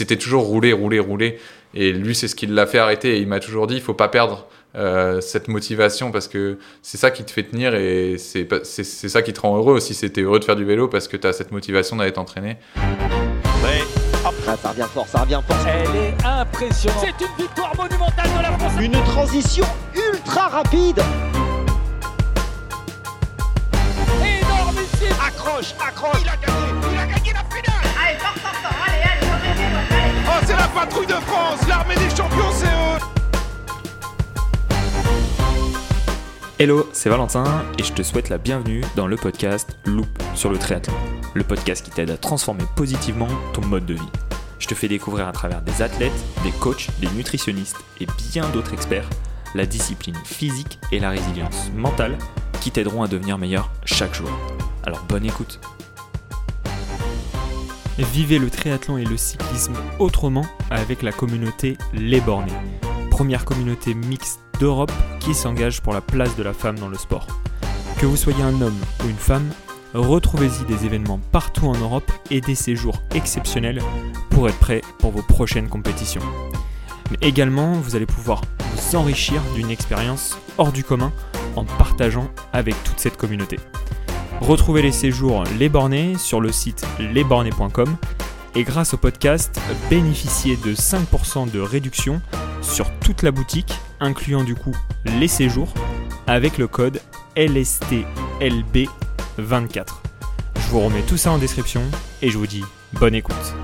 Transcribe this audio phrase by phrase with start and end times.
[0.00, 1.38] c'était toujours rouler, rouler, rouler.
[1.74, 3.18] Et lui, c'est ce qui l'a fait arrêter.
[3.18, 6.96] Et il m'a toujours dit, il faut pas perdre euh, cette motivation parce que c'est
[6.96, 9.92] ça qui te fait tenir et c'est ça qui te rend heureux aussi.
[9.92, 12.56] C'était heureux de faire du vélo parce que tu as cette motivation d'aller t'entraîner.
[14.24, 15.56] Ah, ça revient fort, ça revient fort.
[15.68, 17.04] Elle est impressionnante.
[17.04, 18.72] C'est une victoire monumentale de la France.
[18.80, 21.02] Une transition ultra rapide.
[24.22, 25.14] Énormissime.
[25.26, 26.22] Accroche, accroche.
[26.22, 26.79] Il a gagné, il a gagné
[30.74, 31.66] patrouille de France.
[31.68, 32.66] L'armée des champions, c'est.
[36.58, 37.44] Hello, c'est Valentin
[37.78, 40.94] et je te souhaite la bienvenue dans le podcast Loop sur le triathlon,
[41.32, 44.10] le podcast qui t'aide à transformer positivement ton mode de vie.
[44.58, 46.12] Je te fais découvrir à travers des athlètes,
[46.42, 49.08] des coachs, des nutritionnistes et bien d'autres experts
[49.54, 52.16] la discipline physique et la résilience mentale
[52.60, 54.30] qui t'aideront à devenir meilleur chaque jour.
[54.84, 55.60] Alors bonne écoute.
[58.00, 62.50] Vivez le triathlon et le cyclisme autrement avec la communauté Les Bornés,
[63.10, 67.26] première communauté mixte d'Europe qui s'engage pour la place de la femme dans le sport.
[67.98, 69.46] Que vous soyez un homme ou une femme,
[69.92, 73.82] retrouvez-y des événements partout en Europe et des séjours exceptionnels
[74.30, 76.22] pour être prêt pour vos prochaines compétitions.
[77.10, 81.12] Mais également, vous allez pouvoir vous enrichir d'une expérience hors du commun
[81.54, 83.58] en partageant avec toute cette communauté.
[84.40, 87.96] Retrouvez les séjours Les Bornés sur le site lesbornés.com
[88.56, 89.60] et grâce au podcast,
[89.90, 92.22] bénéficiez de 5% de réduction
[92.62, 94.74] sur toute la boutique, incluant du coup
[95.04, 95.72] les séjours,
[96.26, 97.00] avec le code
[97.36, 98.88] LSTLB24.
[100.56, 101.82] Je vous remets tout ça en description
[102.22, 103.54] et je vous dis bonne écoute.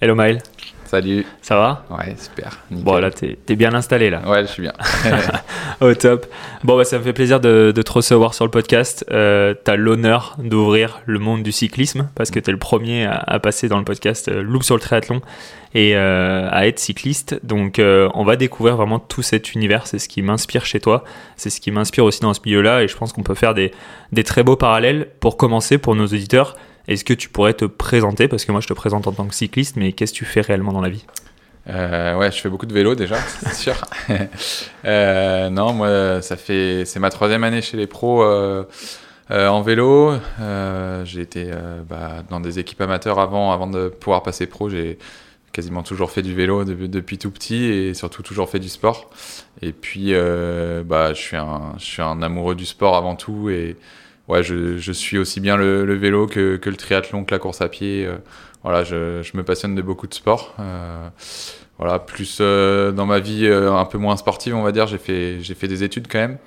[0.00, 0.40] Hello Maël,
[0.88, 1.26] Salut.
[1.42, 2.58] ça va Ouais, super.
[2.70, 2.84] nickel.
[2.84, 4.22] Bon là t'es t'es bien installé là.
[4.26, 4.72] Ouais, je suis bien.
[5.80, 6.26] Au top.
[6.64, 9.04] Bon, bah, ça me fait plaisir de, de te recevoir sur le podcast.
[9.10, 13.04] Euh, tu as l'honneur d'ouvrir le monde du cyclisme parce que tu es le premier
[13.04, 15.20] à, à passer dans le podcast euh, Loop sur le triathlon
[15.74, 17.38] et euh, à être cycliste.
[17.44, 19.86] Donc, euh, on va découvrir vraiment tout cet univers.
[19.86, 21.04] C'est ce qui m'inspire chez toi.
[21.36, 22.82] C'est ce qui m'inspire aussi dans ce milieu-là.
[22.82, 23.70] Et je pense qu'on peut faire des,
[24.10, 25.08] des très beaux parallèles.
[25.20, 26.56] Pour commencer, pour nos auditeurs,
[26.88, 28.26] est-ce que tu pourrais te présenter?
[28.28, 30.40] Parce que moi, je te présente en tant que cycliste, mais qu'est-ce que tu fais
[30.40, 31.04] réellement dans la vie?
[31.68, 33.74] Euh, ouais, je fais beaucoup de vélo déjà, c'est sûr.
[34.84, 38.64] Euh, non, moi, ça fait, c'est ma troisième année chez les pros euh,
[39.30, 40.14] en vélo.
[41.04, 41.50] J'ai été
[41.88, 44.70] bah, dans des équipes amateurs avant, avant de pouvoir passer pro.
[44.70, 44.98] J'ai
[45.52, 49.10] quasiment toujours fait du vélo de- depuis tout petit et surtout toujours fait du sport.
[49.60, 50.14] Et puis,
[50.86, 53.76] bah, je suis un, je suis un amoureux du sport avant tout et
[54.28, 57.38] ouais, je, je suis aussi bien le, le vélo que, que le triathlon, que la
[57.38, 58.06] course à pied.
[58.06, 58.16] Euh,
[58.62, 60.54] voilà, je, je me passionne de beaucoup de sports.
[60.60, 61.08] Euh,
[61.78, 64.98] voilà, plus euh, dans ma vie euh, un peu moins sportive, on va dire, j'ai
[64.98, 66.38] fait, j'ai fait des études quand même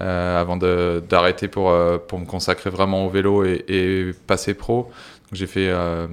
[0.00, 4.54] euh, avant de- d'arrêter pour, euh, pour me consacrer vraiment au vélo et, et passer
[4.54, 4.84] pro.
[4.84, 6.06] Donc, J'ai fait euh,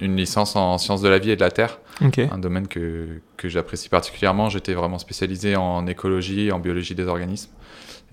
[0.00, 2.20] une licence en sciences de la vie et de la terre, Ok.
[2.30, 4.48] un domaine que, que j'apprécie particulièrement.
[4.48, 7.50] J'étais vraiment spécialisé en écologie, en biologie des organismes.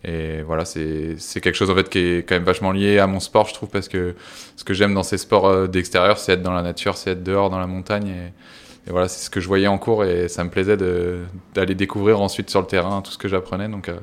[0.04, 3.20] Et voilà, c'est quelque chose en fait qui est quand même vachement lié à mon
[3.20, 4.16] sport, je trouve, parce que
[4.56, 7.24] ce que j'aime dans ces sports euh, d'extérieur, c'est être dans la nature, c'est être
[7.24, 8.08] dehors dans la montagne.
[8.88, 12.22] Et, voilà, c'est ce que je voyais en cours et ça me plaisait d'aller découvrir
[12.22, 13.68] ensuite sur le terrain tout ce que j'apprenais.
[13.68, 13.98] Donc euh,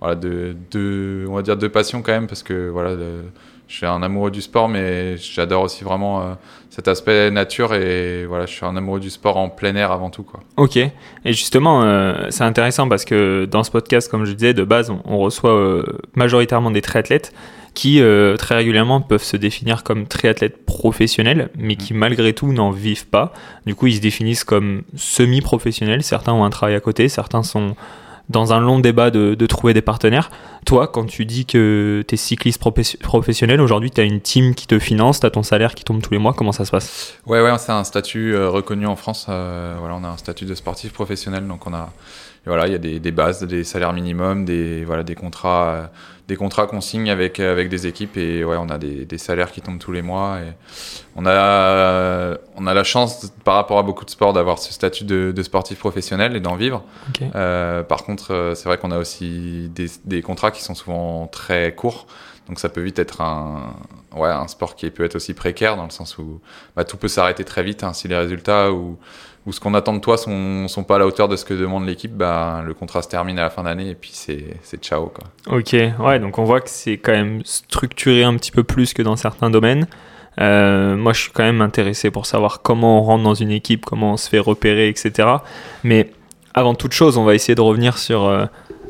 [0.00, 3.24] voilà, de, de, on va dire deux passions quand même, parce que voilà, le-
[3.68, 6.34] je suis un amoureux du sport, mais j'adore aussi vraiment euh,
[6.70, 10.10] cet aspect nature et voilà, je suis un amoureux du sport en plein air avant
[10.10, 10.40] tout, quoi.
[10.56, 10.76] Ok.
[10.76, 10.92] Et
[11.24, 15.00] justement, euh, c'est intéressant parce que dans ce podcast, comme je disais, de base, on,
[15.06, 15.82] on reçoit euh,
[16.14, 17.32] majoritairement des triathlètes
[17.74, 18.00] qui
[18.38, 23.32] très régulièrement peuvent se définir comme triathlètes professionnels, mais qui malgré tout n'en vivent pas.
[23.66, 26.04] Du coup, ils se définissent comme semi-professionnels.
[26.04, 27.74] Certains ont un travail à côté, certains sont
[28.28, 30.30] dans un long débat de, trouver des partenaires.
[30.64, 32.58] Toi, quand tu dis que tu es cycliste
[33.00, 36.00] professionnel, aujourd'hui, tu as une team qui te finance, tu as ton salaire qui tombe
[36.00, 37.18] tous les mois, comment ça se passe?
[37.26, 39.26] Ouais, ouais, c'est un statut euh, reconnu en France.
[39.28, 41.90] euh, voilà, on a un statut de sportif professionnel, donc on a,
[42.46, 45.86] voilà, il y a des, des bases, des salaires minimums, des, voilà, des contrats, euh,
[46.28, 49.52] des contrats qu'on signe avec avec des équipes et ouais, on a des, des salaires
[49.52, 50.52] qui tombent tous les mois et
[51.16, 54.72] on a, euh, on a la chance par rapport à beaucoup de sports d'avoir ce
[54.72, 56.82] statut de, de sportif professionnel et d'en vivre.
[57.34, 61.26] Euh, par contre, euh, c'est vrai qu'on a aussi des, des contrats qui sont souvent
[61.26, 62.06] très courts.
[62.48, 63.74] Donc ça peut vite être un,
[64.14, 66.40] ouais, un sport qui peut être aussi précaire dans le sens où
[66.76, 67.84] bah, tout peut s'arrêter très vite.
[67.84, 68.98] Hein, si les résultats ou,
[69.46, 71.52] ou ce qu'on attend de toi sont, sont pas à la hauteur de ce que
[71.54, 75.06] demande l'équipe, bah, le contrat se termine à la fin d'année et puis c'est ciao.
[75.06, 75.58] Quoi.
[75.58, 79.02] Ok, ouais, donc on voit que c'est quand même structuré un petit peu plus que
[79.02, 79.86] dans certains domaines.
[80.40, 83.84] Euh, moi, je suis quand même intéressé pour savoir comment on rentre dans une équipe,
[83.84, 85.28] comment on se fait repérer, etc.
[85.84, 86.10] Mais
[86.54, 88.46] avant toute chose, on va essayer de revenir sur euh,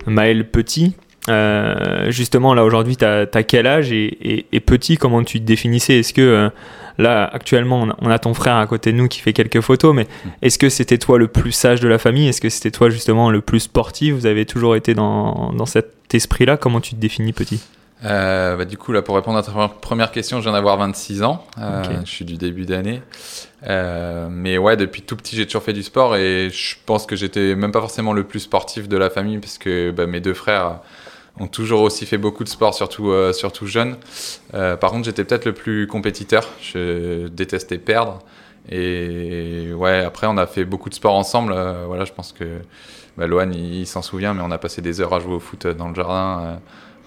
[0.06, 0.94] Maël Petit.
[1.28, 5.98] Euh, justement, là aujourd'hui, tu as, quel âge et, et, petit, comment tu te définissais?
[5.98, 6.50] Est-ce que
[6.98, 10.06] là, actuellement, on a, ton frère à côté de nous qui fait quelques photos, mais
[10.42, 12.28] est-ce que c'était toi le plus sage de la famille?
[12.28, 14.14] Est-ce que c'était toi justement le plus sportif?
[14.14, 16.56] Vous avez toujours été dans, dans cet esprit-là?
[16.56, 17.62] Comment tu te définis petit?
[18.04, 21.22] Euh, bah, du coup, là, pour répondre à ta première question, je viens d'avoir 26
[21.22, 21.44] ans.
[21.58, 23.02] Euh, Je suis du début d'année.
[23.66, 27.16] Euh, mais ouais, depuis tout petit, j'ai toujours fait du sport et je pense que
[27.16, 30.34] j'étais même pas forcément le plus sportif de la famille parce que bah, mes deux
[30.34, 30.80] frères
[31.40, 33.96] ont toujours aussi fait beaucoup de sport, surtout, euh, surtout jeunes.
[34.54, 36.48] Euh, par contre, j'étais peut-être le plus compétiteur.
[36.60, 38.20] Je détestais perdre.
[38.70, 41.52] Et ouais, après, on a fait beaucoup de sport ensemble.
[41.54, 42.44] Euh, voilà, je pense que
[43.16, 45.66] bah, Lohan, il, s'en souvient, mais on a passé des heures à jouer au foot
[45.66, 46.58] dans le jardin.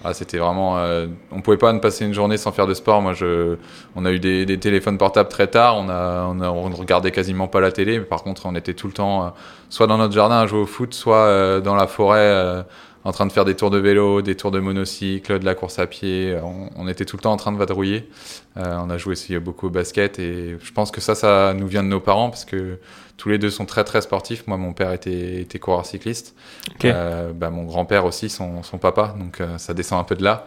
[0.04, 0.78] Ah, c'était vraiment.
[0.78, 3.02] Euh, on pouvait pas ne passer une journée sans faire de sport.
[3.02, 3.56] Moi, je,
[3.96, 5.76] on a eu des, téléphones portables très tard.
[5.76, 7.98] On a, on a, on regardait quasiment pas la télé.
[8.00, 9.28] Par contre, on était tout le temps, euh,
[9.70, 12.62] soit dans notre jardin à jouer au foot, soit euh, dans la forêt euh,
[13.08, 15.78] en train de faire des tours de vélo, des tours de monocycle, de la course
[15.78, 16.38] à pied.
[16.42, 18.08] On, on était tout le temps en train de vadrouiller.
[18.56, 21.82] on a joué aussi beaucoup au basket et je pense que ça, ça nous vient
[21.82, 22.78] de nos parents parce que
[23.18, 24.46] tous les deux sont très très sportifs.
[24.46, 26.36] Moi, mon père était, était coureur cycliste.
[26.84, 29.14] Euh, bah, mon grand-père aussi, son, son, papa.
[29.18, 30.46] Donc euh, ça descend un peu de là.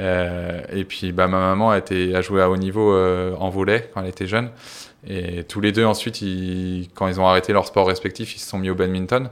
[0.00, 3.50] Euh, et puis bah, ma maman a, été, a joué à haut niveau euh, en
[3.50, 4.50] volet quand elle était jeune.
[5.06, 8.48] Et tous les deux ensuite, ils, quand ils ont arrêté leur sport respectif, ils se
[8.48, 9.30] sont mis au badminton.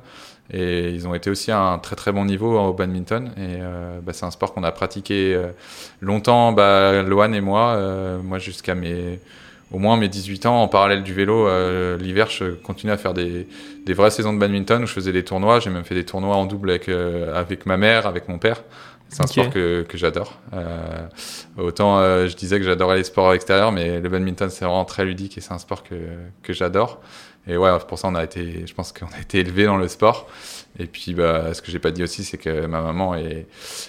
[0.53, 3.33] Et ils ont été aussi à un très très bon niveau au badminton.
[3.37, 5.41] Et euh, bah, c'est un sport qu'on a pratiqué
[6.01, 7.79] longtemps, bah, Loane et moi,
[8.23, 9.19] moi jusqu'à mes
[9.73, 13.15] au moins mes 18 ans, en parallèle du vélo, euh, l'hiver, je continuais à faire
[13.15, 13.49] des,
[13.85, 15.59] des, vraies saisons de badminton où je faisais des tournois.
[15.61, 18.63] J'ai même fait des tournois en double avec, euh, avec ma mère, avec mon père.
[19.09, 20.39] C'est un sport que, que j'adore.
[20.53, 21.07] Euh,
[21.57, 25.05] autant euh, je disais que j'adorais les sports extérieurs, mais le badminton, c'est vraiment très
[25.05, 25.95] ludique et c'est un sport que,
[26.43, 27.01] que j'adore.
[27.49, 29.87] Et ouais, pour ça, on a été, je pense qu'on a été élevé dans le
[29.87, 30.29] sport.
[30.81, 33.47] Et puis, bah, ce que j'ai pas dit aussi, c'est que ma maman est,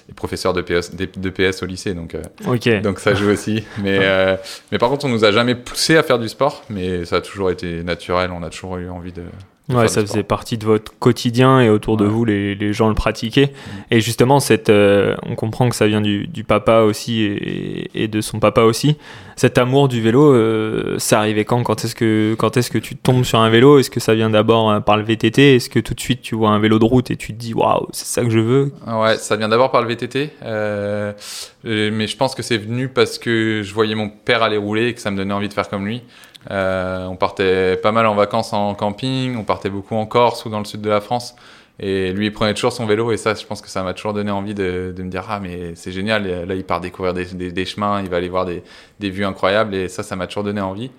[0.09, 3.63] est professeure de PS, de PS au lycée, donc, euh, donc ça joue aussi.
[3.79, 4.37] Mais, euh,
[4.71, 7.21] mais par contre, on nous a jamais poussé à faire du sport, mais ça a
[7.21, 8.31] toujours été naturel.
[8.31, 9.23] On a toujours eu envie de,
[9.69, 12.95] Ouais, ça faisait partie de votre quotidien et autour de vous, les, les, gens le
[12.95, 13.47] pratiquaient.
[13.47, 13.71] Mm.
[13.91, 18.07] Et justement, cette, euh, on comprend que ça vient du, du papa aussi et, et,
[18.07, 18.95] de son papa aussi.
[19.35, 21.63] Cet amour du vélo, euh, ça arrivait quand?
[21.63, 23.77] Quand est-ce que, quand est-ce que tu tombes sur un vélo?
[23.77, 26.35] Est-ce que ça vient d'abord euh, par le VTT Est-ce que tout de suite tu
[26.35, 28.71] vois un vélo de route et tu te dis waouh, c'est ça que je veux?
[28.87, 30.31] Ouais, ça vient d'abord par le VTT.
[30.43, 34.93] Mais je pense que c'est venu parce que je voyais mon père aller rouler et
[34.93, 36.03] que ça me donnait envie de faire comme lui.
[36.51, 40.49] Euh, on partait pas mal en vacances en camping, on partait beaucoup en Corse ou
[40.49, 41.35] dans le sud de la France.
[41.79, 44.13] Et lui, il prenait toujours son vélo, et ça, je pense que ça m'a toujours
[44.13, 47.25] donné envie de, de me dire Ah, mais c'est génial, là, il part découvrir des,
[47.25, 48.63] des, des, chemins, il va aller voir des,
[48.99, 50.89] des vues incroyables, et ça, ça m'a toujours donné envie.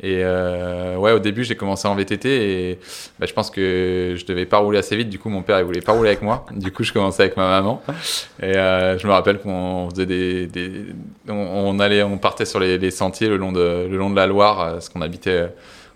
[0.00, 2.78] Et euh, ouais, au début, j'ai commencé en VTT et
[3.18, 5.08] bah, je pense que je devais pas rouler assez vite.
[5.08, 6.44] Du coup, mon père, il voulait pas rouler avec moi.
[6.52, 7.80] Du coup, je commençais avec ma maman.
[8.42, 10.86] Et euh, je me rappelle qu'on faisait des, des
[11.28, 14.26] on, allait, on partait sur les, les, sentiers le long de, le long de la
[14.26, 15.48] Loire, euh, parce qu'on habitait,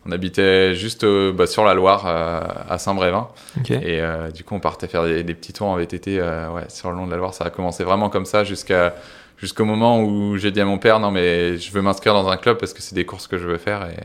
[0.06, 3.26] on habitait juste bah, sur la Loire à Saint-Brévin.
[3.60, 3.74] Okay.
[3.74, 6.92] Et euh, du coup, on partait faire des, des petits tours en VTT ouais, sur
[6.92, 7.34] le long de la Loire.
[7.34, 8.94] Ça a commencé vraiment comme ça jusqu'à
[9.38, 12.36] jusqu'au moment où j'ai dit à mon père non mais je veux m'inscrire dans un
[12.36, 13.88] club parce que c'est des courses que je veux faire.
[13.88, 14.02] Et,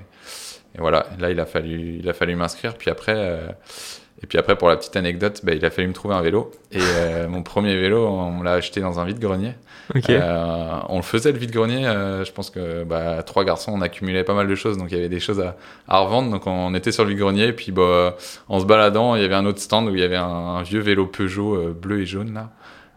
[0.78, 1.08] et voilà.
[1.20, 2.76] Là il a fallu il a fallu m'inscrire.
[2.76, 3.48] Puis après euh,
[4.22, 6.52] et puis après pour la petite anecdote bah, il a fallu me trouver un vélo.
[6.72, 9.54] Et euh, mon premier vélo on l'a acheté dans un vide grenier
[9.96, 10.18] okay.
[10.22, 13.82] euh, on le faisait le vide grenier euh, je pense que bah, trois garçons on
[13.82, 14.78] accumulait pas mal de choses.
[14.78, 16.32] Donc il y avait des choses à, à revendre.
[16.32, 18.16] Donc on était sur le vide grenier et puis bah,
[18.50, 20.64] en se baladant il y avait un autre stand où il y avait un, un
[20.64, 22.50] vieux vélo Peugeot euh, bleu et jaune là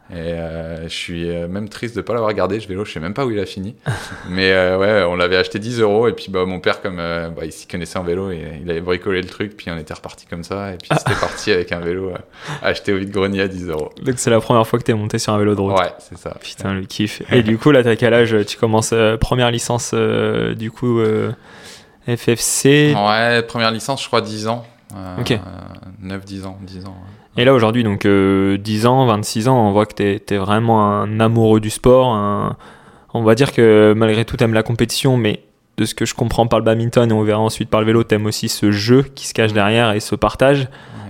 [0.08, 2.60] et euh, je suis euh, même triste de pas l'avoir gardé.
[2.60, 3.74] Ce vélo, je sais même pas où il a fini.
[4.28, 6.06] Mais euh, ouais, on l'avait acheté 10 euros.
[6.06, 8.80] Et puis bah, mon père, comme bah, il s'y connaissait en vélo, et, il avait
[8.80, 9.56] bricolé le truc.
[9.56, 10.72] Puis on était reparti comme ça.
[10.74, 10.98] Et puis ah.
[10.98, 12.12] c'était parti avec un vélo
[12.62, 13.90] acheté au vide-grenier à 10 euros.
[14.00, 15.78] Donc c'est la première fois que tu es monté sur un vélo de route.
[15.78, 16.36] Ouais, c'est ça.
[16.40, 17.22] Putain, le kiff.
[17.32, 18.36] Et du coup, là, t'as quel âge?
[18.46, 21.00] Tu commences première licence, du coup,
[22.06, 24.64] FFC Ouais, première licence, je crois 10 ans.
[25.18, 25.36] ok.
[26.04, 26.90] 9-10 ans, 10 ans.
[26.90, 27.25] Ouais.
[27.38, 30.90] Et là aujourd'hui, donc euh, 10 ans, 26 ans, on voit que tu es, vraiment
[30.90, 32.08] un amoureux du sport.
[32.08, 32.56] Un...
[33.12, 35.40] On va dire que malgré tout, tu aimes la compétition, mais
[35.76, 38.04] de ce que je comprends par le badminton et on verra ensuite par le vélo,
[38.04, 40.68] tu aimes aussi ce jeu qui se cache derrière et ce partage.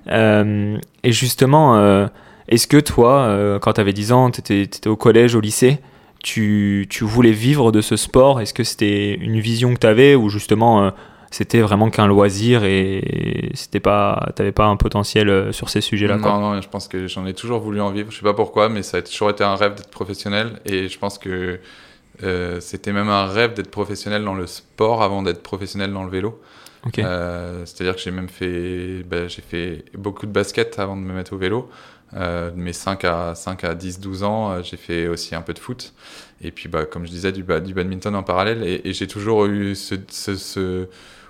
[0.08, 2.06] Euh, et justement, euh,
[2.48, 5.40] est-ce que toi, euh, quand tu avais 10 ans, tu étais, étais, au collège, au
[5.40, 5.78] lycée,
[6.22, 8.40] tu, tu voulais vivre de ce sport?
[8.40, 10.90] Est-ce que c'était une vision que tu avais ou justement
[11.30, 16.16] c'était vraiment qu'un loisir et c'était pas t'avais pas un potentiel euh, sur ces sujets-là
[16.16, 18.10] non, non je pense que j'en ai toujours voulu en vivre.
[18.10, 20.60] Je sais pas pourquoi mais ça a toujours été un rêve d'être professionnel.
[20.64, 21.60] Et je pense que
[22.22, 26.10] euh, c'était même un rêve d'être professionnel dans le sport avant d'être professionnel dans le
[26.10, 26.40] vélo.
[26.86, 27.02] Okay.
[27.04, 30.96] euh, c'est à dire que j'ai même fait bah, j'ai fait beaucoup de basket avant
[30.96, 31.68] de me mettre au vélo.
[32.14, 35.52] Euh, de mes 5 à, 5 à 10, 12 ans, j'ai fait aussi un peu
[35.52, 35.92] de foot.
[36.42, 38.62] Et puis, bah, comme je disais, du, ba- du badminton en parallèle.
[38.84, 40.86] Et, j'ai toujours eu ce,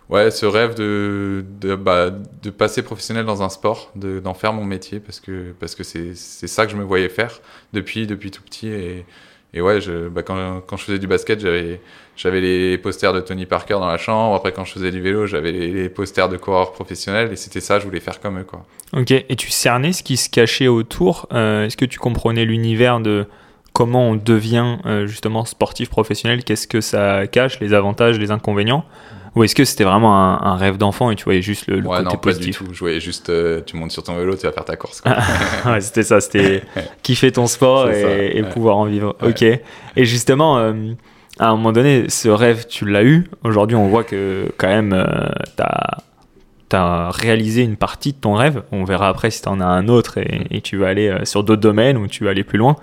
[0.08, 1.44] ouais, ce rêve de,
[1.76, 2.10] bah,
[2.42, 5.84] de passer professionnel dans un sport, de- d'en faire mon métier, parce que parce que
[5.84, 7.40] c'est c'est ça que je me voyais faire
[7.72, 8.68] depuis, depuis tout petit.
[8.68, 9.06] Et,
[9.54, 9.78] et ouais,
[10.10, 13.96] bah, quand, quand je faisais du basket, j'avais les posters de Tony Parker dans la
[13.98, 14.34] chambre.
[14.34, 17.32] Après, quand je faisais du vélo, j'avais les, les posters de coureurs professionnels.
[17.32, 18.44] Et c'était ça, je voulais faire comme eux.
[18.44, 18.66] Quoi.
[18.92, 23.00] Ok, et tu cernais ce qui se cachait autour euh, Est-ce que tu comprenais l'univers
[23.00, 23.26] de
[23.76, 28.86] comment on devient euh, justement sportif professionnel Qu'est-ce que ça cache Les avantages, les inconvénients?
[29.34, 31.86] Ou est-ce que c'était vraiment un, un rêve d'enfant et tu voyais juste le, le
[31.86, 32.64] ouais, côté non, pas du tout.
[32.72, 35.02] Je voyais juste, euh, tu montes sur ton vélo, tu vas faire ta course.
[35.02, 35.14] Quoi.
[35.66, 36.62] Ouais, c'était ça, c'était
[37.02, 38.48] kiffer ton sport et, ça, et ouais.
[38.48, 39.14] pouvoir en vivre.
[39.22, 39.42] Ok.
[39.42, 40.72] Et justement, euh,
[41.38, 43.28] à un moment donné, ce rêve, tu l'as eu.
[43.44, 45.04] Aujourd'hui, on voit que quand même, euh,
[45.54, 45.98] t'as
[46.72, 48.62] as réalisé une partie de ton rêve.
[48.72, 51.60] On verra après si t'en as un autre et, et tu vas aller sur d'autres
[51.60, 52.76] domaines ou tu vas aller plus loin.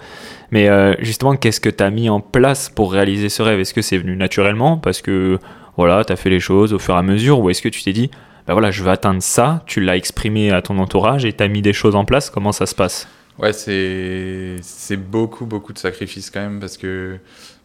[0.53, 3.59] Mais euh, justement, qu'est-ce que t'as mis en place pour réaliser ce rêve?
[3.59, 4.77] Est-ce que c'est venu naturellement?
[4.77, 5.39] Parce que
[5.77, 7.91] voilà, t'as fait les choses au fur et à mesure ou est-ce que tu t'es
[7.91, 8.11] dit
[8.45, 11.63] bah voilà, je veux atteindre ça, tu l'as exprimé à ton entourage et t'as mis
[11.63, 13.07] des choses en place, comment ça se passe?
[13.39, 17.17] Ouais, c'est c'est beaucoup beaucoup de sacrifices quand même parce que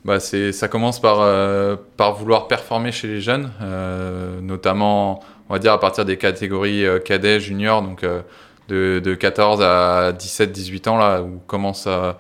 [0.07, 5.53] bah c'est ça commence par euh, par vouloir performer chez les jeunes, euh, notamment on
[5.53, 8.03] va dire à partir des catégories cadets, juniors, donc
[8.69, 12.17] de, de 14 à 17, 18 ans là où commence à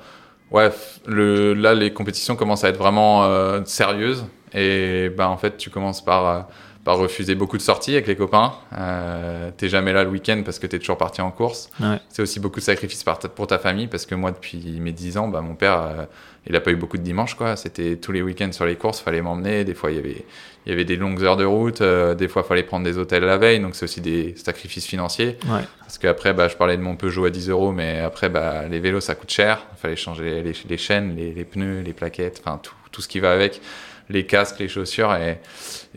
[0.50, 0.71] ouais
[1.07, 4.25] le là les compétitions commencent à être vraiment euh, sérieuses.
[4.55, 6.49] Et bah en fait tu commences par
[6.92, 8.52] refuser beaucoup de sorties avec les copains.
[8.76, 11.71] Euh, t'es jamais là le week-end parce que t'es toujours parti en course.
[11.80, 11.99] Ouais.
[12.09, 13.04] C'est aussi beaucoup de sacrifices
[13.35, 16.04] pour ta famille parce que moi, depuis mes 10 ans, bah, mon père, euh,
[16.47, 17.35] il a pas eu beaucoup de dimanches.
[17.35, 17.57] quoi.
[17.57, 19.64] C'était tous les week-ends sur les courses, fallait m'emmener.
[19.64, 20.25] Des fois, il y avait,
[20.64, 21.80] il y avait des longues heures de route.
[21.80, 23.61] euh, des fois, fallait prendre des hôtels la veille.
[23.61, 25.38] Donc, c'est aussi des sacrifices financiers.
[25.47, 25.62] Ouais.
[25.80, 28.80] Parce qu'après, bah, je parlais de mon Peugeot à 10 euros, mais après, bah, les
[28.80, 29.66] vélos, ça coûte cher.
[29.76, 33.09] Il fallait changer les, les chaînes, les, les pneus, les plaquettes, enfin, tout, tout ce
[33.09, 33.61] qui va avec.
[34.11, 35.38] Les casques, les chaussures et,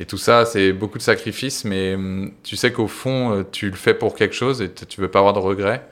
[0.05, 3.75] tout ça, c'est beaucoup de sacrifices, mais hum, tu sais qu'au fond, euh, tu le
[3.75, 5.83] fais pour quelque chose et tu veux pas avoir de regrets.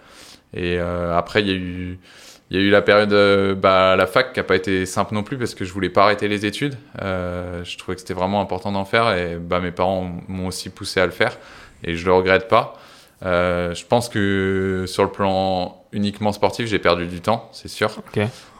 [0.53, 4.43] Et euh, après, il y a eu, la période euh, bah, la fac qui a
[4.43, 6.75] pas été simple non plus parce que je voulais pas arrêter les études.
[7.01, 10.69] Euh, je trouvais que c'était vraiment important d'en faire et bah, mes parents m'ont aussi
[10.69, 11.37] poussé à le faire
[11.83, 12.77] et je le regrette pas.
[13.21, 18.01] Je pense que sur le plan uniquement sportif, j'ai perdu du temps, c'est sûr.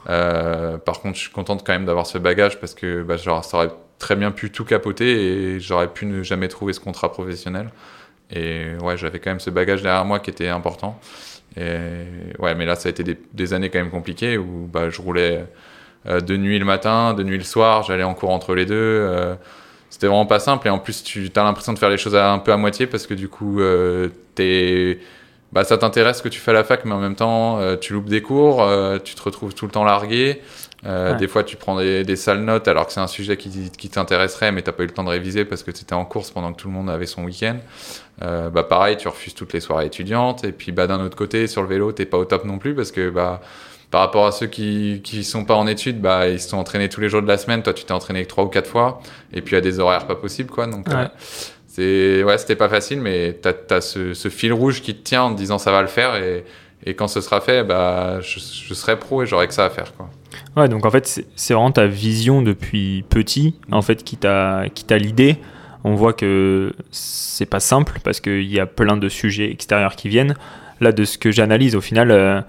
[0.10, 3.42] Euh, par contre, je suis contente quand même d'avoir ce bagage parce que bah, ça
[3.54, 7.70] aurait très bien pu tout capoter et j'aurais pu ne jamais trouver ce contrat professionnel.
[8.32, 11.00] Et ouais, j'avais quand même ce bagage derrière moi qui était important.
[11.58, 11.68] Et
[12.40, 15.46] ouais, mais là, ça a été des, années quand même compliquées où bah, je roulais
[16.08, 18.76] euh, de nuit le matin, de nuit le soir, j'allais en cours entre les deux.
[18.76, 19.36] euh,
[19.90, 22.38] c'était vraiment pas simple et en plus, tu as l'impression de faire les choses un
[22.38, 23.60] peu à moitié parce que du coup,
[24.36, 25.00] t'es
[25.52, 27.76] bah, ça t'intéresse ce que tu fais à la fac, mais en même temps, euh,
[27.76, 30.42] tu loupes des cours, euh, tu te retrouves tout le temps largué.
[30.86, 31.18] Euh, Ouais.
[31.18, 33.90] Des fois, tu prends des, des sales notes alors que c'est un sujet qui, qui
[33.90, 36.32] t'intéresserait, mais t'as pas eu le temps de réviser parce que tu étais en course
[36.32, 37.58] pendant que tout le monde avait son week-end.
[38.22, 40.46] Euh, bah, pareil, tu refuses toutes les soirées étudiantes.
[40.46, 42.76] Et puis, bah, d'un autre côté, sur le vélo, t'es pas au top non plus
[42.76, 43.42] parce que bah,
[43.92, 46.88] par rapport à ceux qui qui sont pas en études, bah, ils se sont entraînés
[46.90, 47.62] tous les jours de la semaine.
[47.62, 49.02] Toi, tu t'es entraîné trois ou quatre fois.
[49.34, 50.66] Et puis, à des horaires pas possibles, quoi.
[50.68, 51.08] Donc, Ouais.
[51.70, 55.34] C'est ouais, c'était pas facile, mais t'as as ce, fil rouge qui te tient en
[55.34, 56.44] te disant ça va le faire et,
[56.86, 59.94] et quand ce sera fait, bah je, serai pro et j'aurai que ça à faire
[59.96, 60.10] quoi.
[60.58, 65.38] Ouais, donc en fait, c'est vraiment ta vision depuis petit, en fait, qui t'a l'idée.
[65.84, 70.10] On voit que c'est pas simple parce qu'il y a plein de sujets extérieurs qui
[70.10, 70.36] viennent.
[70.82, 72.42] Là, de ce que j'analyse, au final, euh,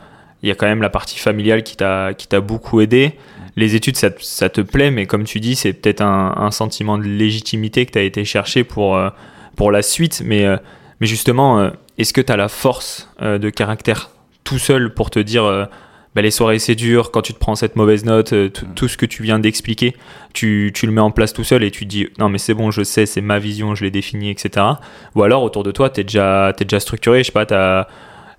[0.43, 3.15] il y a quand même la partie familiale qui t'a beaucoup aidé.
[3.61, 4.11] Les études, ça,
[4.49, 8.03] te- plaît, mais comme tu dis, c'est peut-être un, sentiment de légitimité que tu as
[8.03, 9.11] été chercher pour, euh,
[9.55, 10.23] pour la suite.
[10.25, 10.57] Mais, euh,
[11.03, 14.11] justement, euh, est-ce que tu as la force de caractère
[14.45, 15.69] tout seul pour te dire
[16.15, 18.33] bah, les soirées c'est dur, quand tu te prends cette mauvaise note,
[18.75, 19.95] tout- ce que tu viens d'expliquer,
[20.33, 22.71] tu, le mets en place tout seul et tu te dis non mais c'est bon,
[22.71, 24.67] je sais, c'est ma vision, je l'ai définie, etc.
[25.15, 27.87] Ou alors autour de toi, tu es déjà structuré, je sais pas, tu as,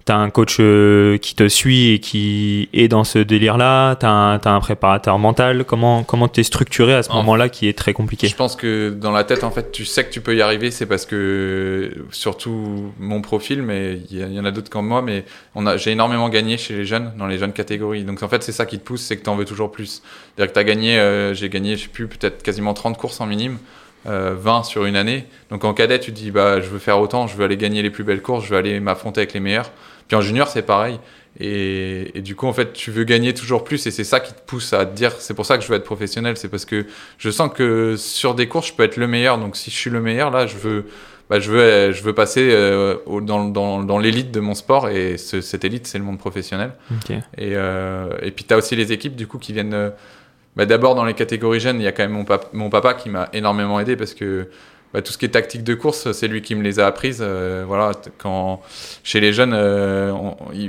[0.09, 4.09] un coach euh, qui te suit et qui est dans ce délire-là, tu as,
[4.43, 7.93] un préparateur mental, comment comment tu es structuré à ce En- moment-là qui est très
[7.93, 10.41] compliqué Je pense que dans la tête en fait, tu sais que tu peux y
[10.41, 15.01] arriver, c'est parce que surtout mon profil, mais il y, en a d'autres comme moi,
[15.01, 15.23] mais
[15.55, 18.03] on a j'ai énormément gagné chez les jeunes dans les jeunes catégories.
[18.03, 20.01] Donc en fait, c'est ça qui te pousse, c'est que tu en veux toujours plus.
[20.35, 23.21] C'est-à-dire que tu as gagné euh, j'ai gagné je sais plus peut-être quasiment 30 courses
[23.21, 23.57] en minime.
[24.07, 25.25] euh, 20 sur une année.
[25.51, 27.83] Donc en cadet, tu te dis bah je veux faire autant, je veux aller gagner
[27.83, 29.69] les plus belles courses, je veux aller m'affronter avec les meilleurs.
[30.11, 30.99] Puis en junior, c'est pareil.
[31.39, 34.33] Et, et du coup, en fait, tu veux gagner toujours plus et c'est ça qui
[34.33, 36.65] te pousse à te dire, c'est pour ça que je veux être professionnel, c'est parce
[36.65, 36.85] que
[37.17, 39.37] je sens que sur des courses, je peux être le meilleur.
[39.37, 40.85] Donc si je suis le meilleur, là, je veux,
[41.29, 45.17] bah, je veux, je veux passer euh, dans, dans, dans l'élite de mon sport et
[45.17, 46.73] ce- cette élite, c'est le monde professionnel.
[47.37, 49.73] Et, euh, et puis tu as aussi les équipes du coup qui viennent.
[49.73, 49.91] euh,
[50.57, 52.93] bah, D'abord dans les catégories jeunes, il y a quand même mon, pap- mon papa
[52.95, 54.49] qui m'a énormément aidé parce que
[54.93, 57.19] bah, tout ce qui est tactique de course, c'est lui qui me les a apprises.
[57.21, 58.61] euh, voilà, quand
[59.03, 60.11] chez les jeunes, euh,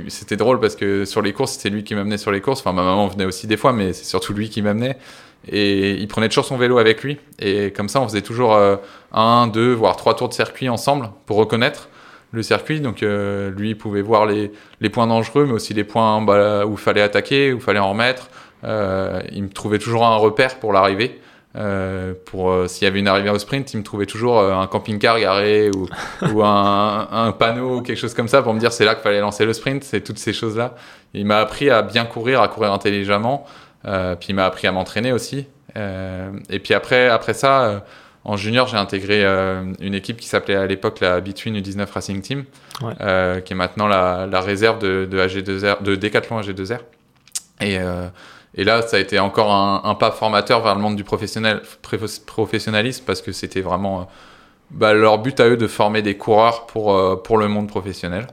[0.07, 2.61] c'était drôle parce que sur les courses, c'est lui qui m'amenait sur les courses.
[2.61, 4.97] Enfin, ma maman venait aussi des fois, mais c'est surtout lui qui m'amenait.
[5.47, 7.17] Et il prenait toujours son vélo avec lui.
[7.39, 8.77] Et comme ça, on faisait toujours euh,
[9.11, 11.89] un, deux, voire trois tours de circuit ensemble pour reconnaître
[12.31, 12.79] le circuit.
[12.79, 16.71] Donc euh, lui, pouvait voir les, les points dangereux, mais aussi les points bah, où
[16.71, 18.29] il fallait attaquer, où il fallait en remettre.
[18.63, 21.19] Euh, il me trouvait toujours un repère pour l'arrivée.
[21.55, 24.55] Euh, pour euh, s'il y avait une arrivée au sprint, il me trouvait toujours euh,
[24.55, 25.87] un camping-car garé ou,
[26.33, 29.03] ou un, un panneau ou quelque chose comme ça pour me dire c'est là qu'il
[29.03, 29.83] fallait lancer le sprint.
[29.83, 30.73] C'est toutes ces choses-là.
[31.13, 33.45] Il m'a appris à bien courir, à courir intelligemment.
[33.83, 35.45] Puis il m'a appris à m'entraîner aussi.
[35.75, 37.83] Et puis après, après ça,
[38.23, 42.45] en junior, j'ai intégré une équipe qui s'appelait à l'époque la Between U19 Racing Team,
[42.81, 43.41] Ouais.
[43.45, 46.79] qui est maintenant la, la réserve de, de, AG2R, de Decathlon AG2R.
[47.61, 48.07] Et, euh,
[48.55, 51.61] et là, ça a été encore un, un pas formateur vers le monde du professionnel,
[52.25, 54.03] professionnalisme parce que c'était vraiment euh,
[54.71, 58.27] bah, leur but à eux de former des coureurs pour, euh, pour le monde professionnel.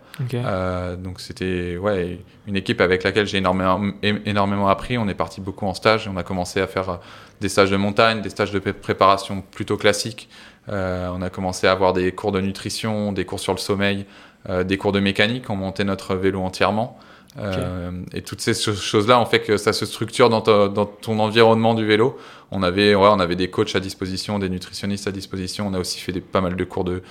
[0.45, 4.99] Euh, donc c'était ouais, une équipe avec laquelle j'ai énormément, énormément appris.
[4.99, 6.09] On est parti beaucoup en stage.
[6.13, 6.99] On a commencé à faire
[7.41, 10.29] des stages de montagne, des stages de pré- préparation plutôt classiques.
[10.69, 14.07] Euh, on a commencé à avoir des cours de nutrition, des cours sur le sommeil,
[14.49, 15.51] des cours de mécanique.
[15.51, 16.99] On montait notre vélo entièrement.
[17.39, 20.87] Euh, Et toutes ces cho- choses-là ont fait que ça se structure dans, ta- dans
[20.87, 22.19] ton environnement du vélo.
[22.51, 25.67] On avait, ouais, on avait des coachs à disposition, des nutritionnistes à disposition.
[25.69, 27.03] On a aussi fait des, pas mal de cours de,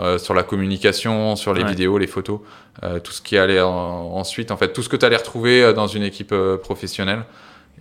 [0.00, 1.68] euh, sur la communication, sur les Ouais.
[1.70, 2.40] vidéos, les photos,
[2.82, 3.70] euh, tout ce qui allait en-
[4.16, 7.22] ensuite, en fait, tout ce que tu allais retrouver dans une équipe professionnelle.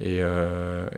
[0.02, 0.20] Et,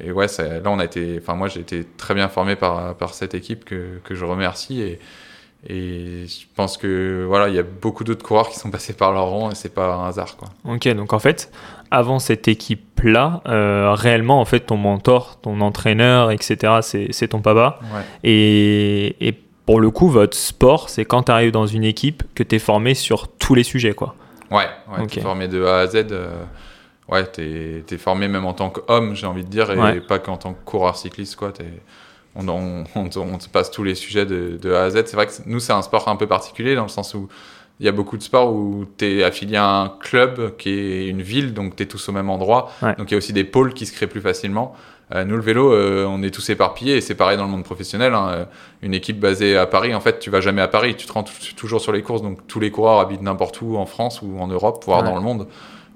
[0.03, 2.95] et ouais, ça- là, on a été, enfin, moi, j'ai été très bien formé par,
[2.95, 4.81] par cette équipe que, que je remercie.
[4.81, 4.99] Et,
[5.67, 9.11] et je pense que voilà, il y a beaucoup d'autres coureurs qui sont passés par
[9.13, 10.49] leur rang et c'est pas un hasard, quoi.
[10.65, 11.51] Ok, donc en fait,
[11.91, 17.79] avant cette équipe-là, euh, réellement, en fait, ton mentor, ton entraîneur, etc., c'est ton papa.
[17.93, 18.01] Ouais.
[18.23, 19.33] Et, et
[19.65, 22.59] pour le coup, votre sport, c'est quand tu arrives dans une équipe que tu es
[22.59, 24.15] formé sur tous les sujets, quoi.
[24.49, 24.65] Ouais,
[24.97, 26.07] ouais t'es formé de A à Z.
[26.11, 26.43] euh,
[27.07, 30.01] ouais, t'es es formé même en tant qu'homme, j'ai envie de dire, et Ouais.
[30.01, 31.51] pas qu'en tant que coureur cycliste, quoi.
[31.51, 31.65] T'es-
[32.35, 35.03] on, on, on, te- on te passe tous les sujets de, de A à Z.
[35.05, 37.27] C'est vrai que nous, c'est un sport un peu particulier dans le sens où
[37.79, 41.07] il y a beaucoup de sports où tu es affilié à un club qui est
[41.07, 42.71] une ville, donc tu es tous au même endroit.
[42.81, 42.95] Ouais.
[42.95, 44.75] Donc il y a aussi des pôles qui se créent plus facilement.
[45.13, 47.63] Euh, nous, le vélo, euh, on est tous éparpillés et c'est pareil dans le monde
[47.65, 48.13] professionnel.
[48.13, 48.29] hein.
[48.31, 48.45] Euh,
[48.81, 51.23] Une équipe basée à Paris, en fait, tu vas jamais à Paris, tu te rends
[51.23, 52.21] tou- toujours sur les courses.
[52.21, 55.09] Donc tous les coureurs habitent n'importe où en France ou en Europe, voire Ouais.
[55.09, 55.47] dans le monde.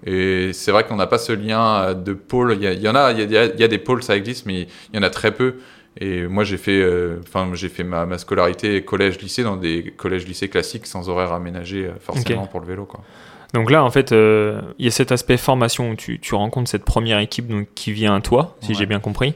[0.05, 2.57] Et c'est vrai qu'on n'a pas ce lien de pôle.
[2.59, 4.67] Il y, en a, il y a, il y a des pôles, ça existe, mais
[4.91, 5.55] il y en a très peu.
[5.99, 7.17] Et moi, j'ai fait, euh,
[7.53, 12.47] j'ai fait ma, ma scolarité collège-lycée dans des collèges-lycées classiques sans horaire aménagé euh, forcément
[12.47, 13.01] pour le vélo, quoi.
[13.53, 16.69] Donc là, en fait, euh, il y a cet aspect formation où tu, tu rencontres
[16.69, 18.73] cette première équipe donc, qui vient à toi, si Ouais.
[18.77, 19.33] j'ai bien compris.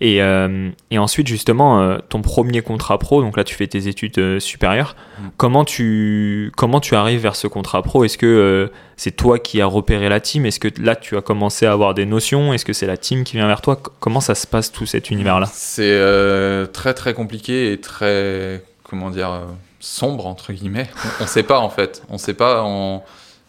[0.00, 3.88] Et, euh, et ensuite, justement, euh, ton premier contrat pro, donc là, tu fais tes
[3.88, 4.94] études euh, supérieures.
[5.18, 5.22] Mm.
[5.36, 8.04] Comment, tu, comment tu arrives vers ce contrat pro?
[8.04, 10.46] Est-ce que c'est toi qui as repéré la team?
[10.46, 12.52] Est-ce que là, tu as commencé à avoir des notions?
[12.52, 13.80] Est-ce que c'est la team qui vient vers toi?
[14.00, 15.48] Comment ça se passe, tout cet univers-là?
[15.52, 19.42] C'est très très compliqué et très comment dire
[19.80, 20.88] sombre entre guillemets.
[21.20, 22.02] On, on sait pas en fait.
[22.08, 22.62] On sait pas.
[22.64, 23.02] On...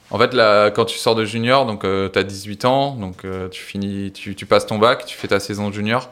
[0.10, 3.50] En fait, là, quand tu sors de junior, donc tu as 18 ans, donc euh,
[3.50, 6.10] tu finis, tu, tu passes ton bac, tu fais ta saison de junior.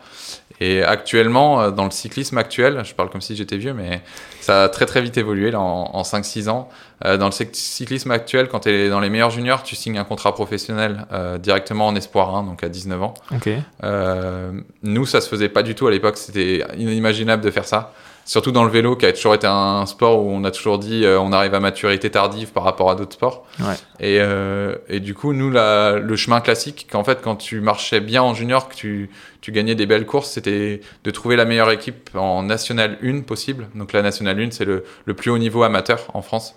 [0.62, 4.02] Et actuellement, euh, dans le cyclisme actuel, je parle comme si j'étais vieux, mais
[4.42, 6.70] ça a très très vite évolué là, en, en 5-6 ans.
[7.06, 9.98] Euh, dans le cyc- cyclisme actuel, quand tu es dans les meilleurs juniors, tu signes
[9.98, 13.14] un contrat professionnel euh, directement en Espoir 1, donc à 19 ans.
[13.34, 13.50] Ok.
[13.84, 14.52] Euh,
[14.84, 16.18] nous, ça se faisait pas du tout à l'époque.
[16.18, 17.94] C'était inimaginable de faire ça.
[18.28, 21.06] Surtout dans le vélo, qui a toujours été un sport où on a toujours dit
[21.06, 23.46] euh, on arrive à maturité tardive par rapport à d'autres sports.
[23.60, 23.76] Ouais.
[24.00, 28.00] Et, euh, et du coup, nous, la, le chemin classique, qu'en fait, quand tu marchais
[28.00, 29.12] bien en junior, que tu,
[29.42, 33.68] tu gagnais des belles courses, c'était de trouver la meilleure équipe en National 1 possible.
[33.76, 36.56] Donc la National 1, c'est le, le plus haut niveau amateur en France.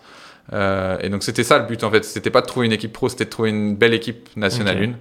[0.55, 2.05] Euh, et donc c'était ça le but en fait.
[2.05, 4.89] C'était pas de trouver une équipe pro, c'était de trouver une belle équipe National Ok.
[4.89, 4.93] 1.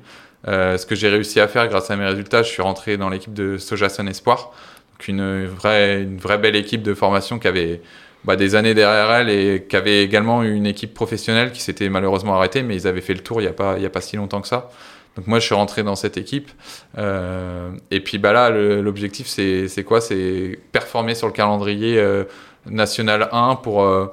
[0.49, 3.09] Euh, ce que j'ai réussi à faire grâce à mes résultats, je suis rentré dans
[3.09, 4.51] l'équipe de Sojason Espoir,
[4.97, 7.81] donc une vraie, une vraie belle équipe de formation qui avait
[8.23, 12.35] bah, des années derrière elle et qui avait également une équipe professionnelle qui s'était malheureusement
[12.35, 14.01] arrêtée, mais ils avaient fait le tour il n'y a, pas- il y a pas
[14.01, 14.69] si longtemps que ça.
[15.15, 16.49] Donc moi je suis rentré dans cette équipe
[16.97, 20.01] Euh, et puis bah là l'objectif c'est quoi?
[20.01, 22.23] C'est performer sur le calendrier euh,
[22.69, 24.07] national 1 pour euh,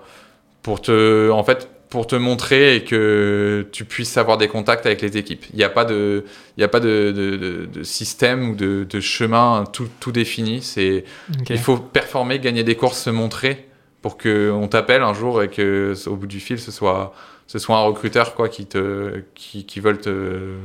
[0.62, 5.00] pour te en fait pour te montrer et que tu puisses avoir des contacts avec
[5.00, 5.44] les équipes.
[5.52, 6.24] Il n'y a pas de,
[6.56, 10.60] il y a pas de, de, de- de système ou de, chemin tout, tout défini.
[10.60, 11.04] C'est,
[11.48, 13.68] il faut performer, gagner des courses, se montrer
[14.02, 17.14] pour qu'on t'appelle un jour et que au bout du fil, ce soit,
[17.46, 20.56] ce soit un recruteur quoi, qui, te, qui, qui veulent te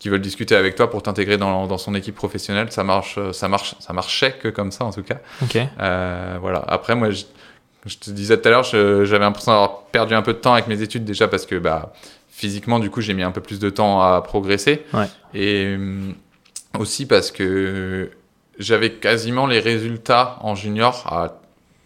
[0.00, 2.72] qui veulent discuter avec toi pour t'intégrer dans, dans, son équipe professionnelle.
[2.72, 5.20] Ça marche, ça marche, ça marchait que comme ça en tout cas.
[5.40, 5.56] Ok.
[5.80, 6.58] Euh, voilà.
[6.66, 7.24] Après, moi, je,
[7.86, 10.66] je te disais tout à l'heure, j'avais l'impression d'avoir perdu un peu de temps avec
[10.66, 11.92] mes études déjà parce que bah,
[12.30, 14.84] physiquement, du coup, j'ai mis un peu plus de temps à progresser.
[14.92, 15.06] Ouais.
[15.34, 16.14] Et hum,
[16.78, 18.10] aussi parce que
[18.58, 21.40] j'avais quasiment les résultats en junior, à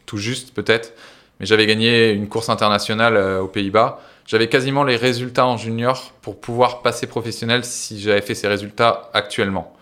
[0.07, 0.95] tout juste peut-être,
[1.41, 4.01] mais j'avais gagné une course internationale euh, aux Pays-Bas.
[4.27, 9.11] J'avais quasiment les résultats en junior pour pouvoir passer professionnel si j'avais fait ces résultats
[9.15, 9.75] actuellement.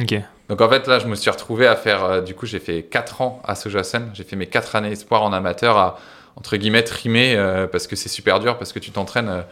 [0.00, 0.14] Ok.
[0.48, 2.82] Donc en fait là je me suis retrouvé à faire, euh, du coup j'ai fait
[2.82, 5.98] 4 ans à Sojasen, j'ai fait mes 4 années espoir en amateur à
[6.36, 9.42] entre guillemets trimer euh, parce que c'est super dur parce que tu t'entraînes euh,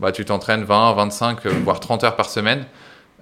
[0.00, 2.64] bah, tu t'entraînes 20, 25 euh, voire 30 heures par semaine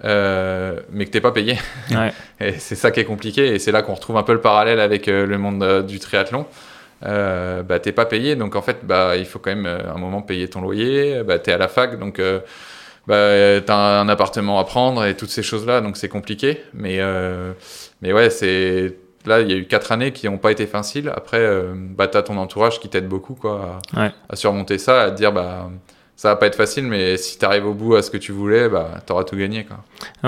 [0.03, 1.59] euh, mais que t'es pas payé.
[1.91, 2.11] Ouais.
[2.39, 4.79] et c'est ça qui est compliqué et c'est là qu'on retrouve un peu le parallèle
[4.79, 6.47] avec le monde du triathlon.
[7.03, 9.97] Euh, bah t'es pas payé donc en fait bah il faut quand même euh, un
[9.97, 12.41] moment payer ton loyer, bah t'es à la fac donc euh,
[13.07, 16.61] bah, t'as un appartement à prendre et toutes ces choses-là, donc c'est compliqué.
[16.73, 17.53] Mais, euh,
[18.01, 21.11] mais ouais, c'est là, il y a eu quatre années qui n'ont pas été faciles.
[21.15, 24.11] Après, euh, bah, t'as ton entourage qui t'aide beaucoup quoi, à, Ouais.
[24.29, 25.69] à surmonter ça, à te dire bah
[26.15, 28.69] ça va pas être facile, mais si t'arrives au bout à ce que tu voulais,
[28.69, 29.77] bah t'auras tout gagné quoi.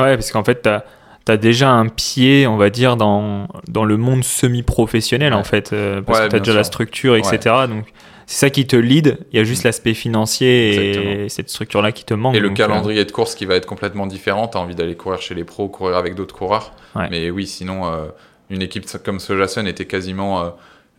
[0.01, 3.97] Ouais, parce qu'en fait, tu as, déjà un pied, on va dire, dans, dans le
[3.97, 5.39] monde semi-professionnel, Ouais.
[5.39, 7.38] en fait, euh, parce Ouais, que tu as déjà la structure, etc.
[7.69, 7.93] Donc,
[8.25, 9.17] c'est ça qui te lead.
[9.31, 12.36] Il y a juste l'aspect financier et cette structure-là qui te manque.
[12.36, 14.47] Et le donc, euh, calendrier de course qui va être complètement différent.
[14.47, 16.73] T'as envie d'aller courir chez les pros, courir avec d'autres coureurs.
[16.95, 17.07] Ouais.
[17.09, 18.05] Mais oui, sinon, euh,
[18.49, 20.49] une équipe comme Sojason était quasiment, euh,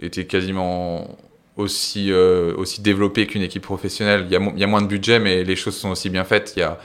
[0.03, 1.17] était quasiment
[1.57, 4.25] aussi, aussi développée qu'une équipe professionnelle.
[4.27, 6.11] Il y, a, mo- il y a moins de budget, mais les choses sont aussi
[6.11, 6.55] bien faites.
[6.57, 6.79] Il y a,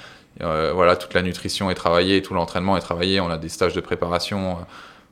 [0.74, 3.20] voilà, toute la nutrition est travaillée, tout l'entraînement est travaillé.
[3.20, 4.58] On a des stages de préparation.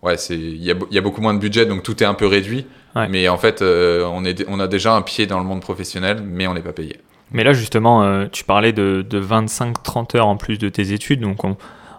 [0.03, 2.27] Ouais, il y, a, y a beaucoup moins de budget, donc tout est un peu
[2.27, 2.67] réduit.
[2.97, 3.07] Ouais.
[3.09, 6.21] Mais en fait, euh, on, est, on a déjà un pied dans le monde professionnel,
[6.25, 6.97] mais on n'est pas payé.
[7.31, 11.19] Mais là, justement, euh, tu parlais de, de 25-30 heures en plus de tes études,
[11.21, 11.57] donc on,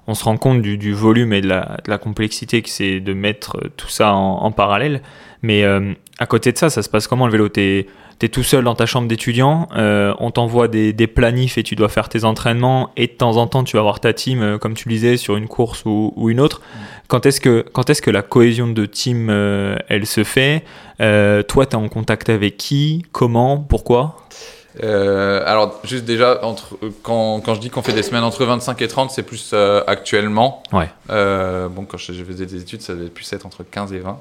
[0.08, 2.98] on se rend compte du, du volume et de la, de la complexité que c'est
[2.98, 5.02] de mettre euh, tout ça en, en parallèle.
[5.42, 7.48] Mais euh, à côté de ça, ça se passe comment le vélo?
[7.48, 7.86] T'es
[8.20, 11.76] es tout seul dans ta chambre d'étudiant, euh, on t'envoie des, des planifs et tu
[11.76, 14.74] dois faire tes entraînements, et de temps en temps, tu vas voir ta team, comme
[14.74, 16.60] tu le disais, sur une course ou, ou une autre.
[17.08, 20.64] Quand est-ce que, quand est-ce que la cohésion de team, euh, elle se fait?
[21.00, 23.04] Euh, Toi, tu es en contact avec qui?
[23.12, 23.58] Comment?
[23.58, 24.16] Pourquoi?
[24.82, 28.80] Euh, alors, juste déjà, entre, quand, quand je dis qu'on fait des semaines entre 25
[28.82, 30.62] et 30, c'est plus euh, actuellement.
[30.72, 30.88] Ouais.
[31.10, 33.98] Euh, bon, quand je, je faisais des études, ça devait plus être entre 15 et
[33.98, 34.18] 20.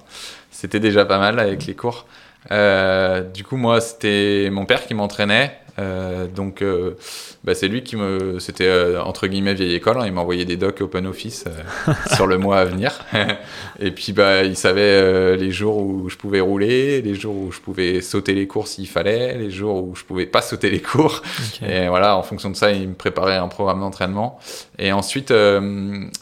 [0.52, 2.06] C'était déjà pas mal avec les cours.
[2.52, 5.60] Euh, du coup, moi, c'était mon père qui m'entraînait.
[5.80, 6.96] Euh, donc, euh,
[7.44, 8.40] bah, c'est lui qui me.
[8.40, 9.98] C'était euh, entre guillemets vieille école.
[9.98, 13.00] hein, il m'envoyait des docs open office euh, sur le mois à venir.
[13.80, 17.52] et puis, bah, il savait euh, les jours où je pouvais rouler, les jours où
[17.52, 20.82] je pouvais sauter les cours s'il fallait, les jours où je pouvais pas sauter les
[20.82, 21.22] cours.
[21.66, 24.40] Et voilà, en fonction de ça, il me préparait un programme d'entraînement.
[24.80, 25.34] Et ensuite,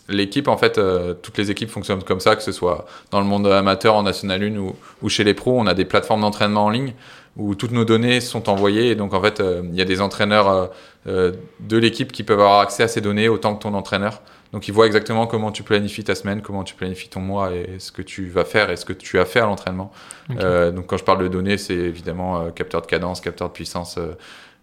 [0.09, 0.79] l'équipe, en fait,
[1.21, 4.43] toutes les équipes fonctionnent comme ça, que ce soit dans le monde amateur, en National
[4.43, 5.59] 1 ou, ou chez les pros.
[5.59, 6.93] On a des plateformes d'entraînement en ligne
[7.37, 8.89] où toutes nos données sont envoyées.
[8.91, 10.67] Et donc, en fait, euh, il y a des entraîneurs euh,
[11.07, 14.21] euh, de l'équipe qui peuvent avoir accès à ces données autant que ton entraîneur.
[14.53, 17.75] Donc, ils voient exactement comment tu planifies ta semaine, comment tu planifies ton mois et
[17.79, 19.91] ce que tu vas faire et ce que tu as fait à l'entraînement.
[20.29, 20.37] Ok.
[20.39, 23.53] Euh, donc, quand je parle de données, c'est évidemment euh, capteur de cadence, capteur de
[23.53, 23.99] puissance,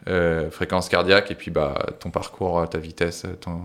[0.08, 3.60] euh, fréquence cardiaque et puis bah, ton parcours, ta vitesse, ton,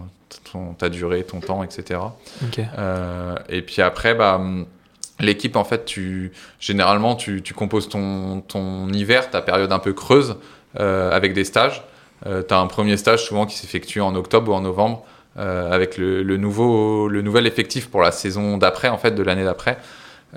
[0.51, 1.99] ton- ta durée, ton temps, etc.
[2.43, 2.59] Ok.
[2.77, 4.65] Euh, et puis après, bah, hum,
[5.19, 9.93] l'équipe, en fait, tu, généralement, tu, tu composes ton, ton hiver, ta période un peu
[9.93, 10.37] creuse,
[10.79, 11.83] euh, avec des stages.
[12.25, 15.05] Euh, tu as un premier stage souvent qui s'effectue en octobre ou en novembre,
[15.37, 19.23] euh, avec le, le nouveau, le nouvel effectif pour la saison d'après, en fait, de
[19.23, 19.77] l'année d'après.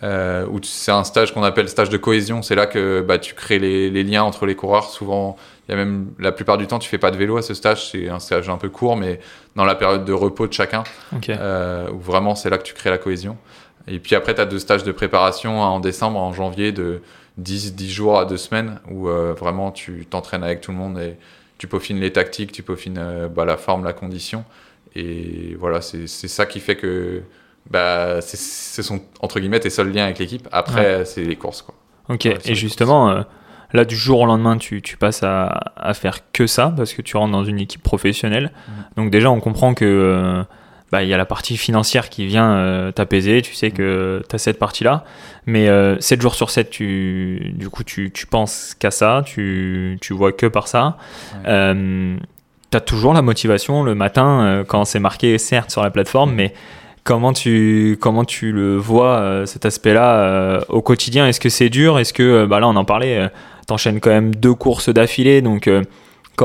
[0.04, 2.42] Euh, où c'est un stage qu'on appelle stage de cohésion.
[2.42, 4.84] C'est là que bah, tu crées les, les liens entre les coureurs.
[4.88, 5.36] Souvent,
[5.68, 7.54] il y a même la plupart du temps, tu fais pas de vélo à ce
[7.54, 7.90] stage.
[7.90, 9.18] C'est un stage un peu court, mais
[9.56, 11.28] dans la période de repos de chacun Ok.
[11.30, 13.36] euh, où vraiment c'est là que tu crées la cohésion.
[13.90, 17.02] Et puis après, tu as deux stages de préparation en décembre, en janvier, de
[17.38, 20.98] 10, 10 jours à 2 semaines, où euh, vraiment tu t'entraînes avec tout le monde
[20.98, 21.16] et
[21.58, 24.44] tu peaufines les tactiques, tu peaufines euh, bah, la forme, la condition.
[24.94, 27.22] Et voilà, c'est ça qui fait que
[27.70, 30.48] bah, c'est- ce sont entre guillemets tes seuls liens avec l'équipe.
[30.52, 31.62] Après, c'est les courses.
[31.62, 31.74] Quoi.
[32.08, 33.22] Ok, Ouais, et justement, euh,
[33.72, 37.02] là, du jour au lendemain, tu, tu passes à, à faire que ça parce que
[37.02, 38.50] tu rentres dans une équipe professionnelle.
[38.96, 40.44] Donc, déjà, on comprend que
[40.92, 43.42] bah, il y a la partie financière qui vient euh, t'apaiser.
[43.42, 45.04] Tu sais que tu as cette partie-là.
[45.46, 49.22] Mais euh, 7 jours sur 7, tu, du coup, tu, tu penses qu'à ça.
[49.24, 50.96] Tu, tu vois que par ça.
[51.34, 51.40] Ouais.
[51.48, 52.16] Euh,
[52.70, 56.32] tu as toujours la motivation le matin euh, quand c'est marqué, certes, sur la plateforme,
[56.32, 56.54] mais
[57.02, 61.26] comment tu comment tu le vois euh, cet aspect-là euh, au quotidien?
[61.26, 61.98] Est-ce que c'est dur?
[61.98, 63.28] Est-ce que bah là on en parlait,
[63.66, 65.68] t'enchaînes quand même deux courses d'affilée, donc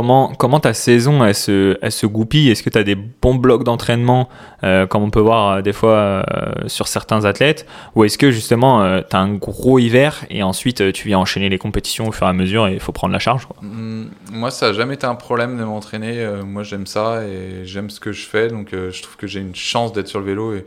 [0.01, 2.49] comment ta saison elle se goupille?
[2.49, 4.29] Est-ce que tu as des bons blocs d'entraînement
[4.61, 6.25] comme on peut voir des fois
[6.67, 7.65] sur certains athlètes?
[7.95, 11.57] Ou est-ce que justement tu as un gros hiver et ensuite tu viens enchaîner les
[11.57, 13.55] compétitions au fur et à mesure et il faut prendre la charge quoi?
[13.61, 16.19] Mm, Moi, ça n'a jamais été un problème de m'entraîner.
[16.19, 18.47] Euh, moi, j'aime ça et j'aime ce que je fais.
[18.49, 20.53] Donc, euh, je trouve que j'ai une chance d'être sur le vélo.
[20.53, 20.65] Et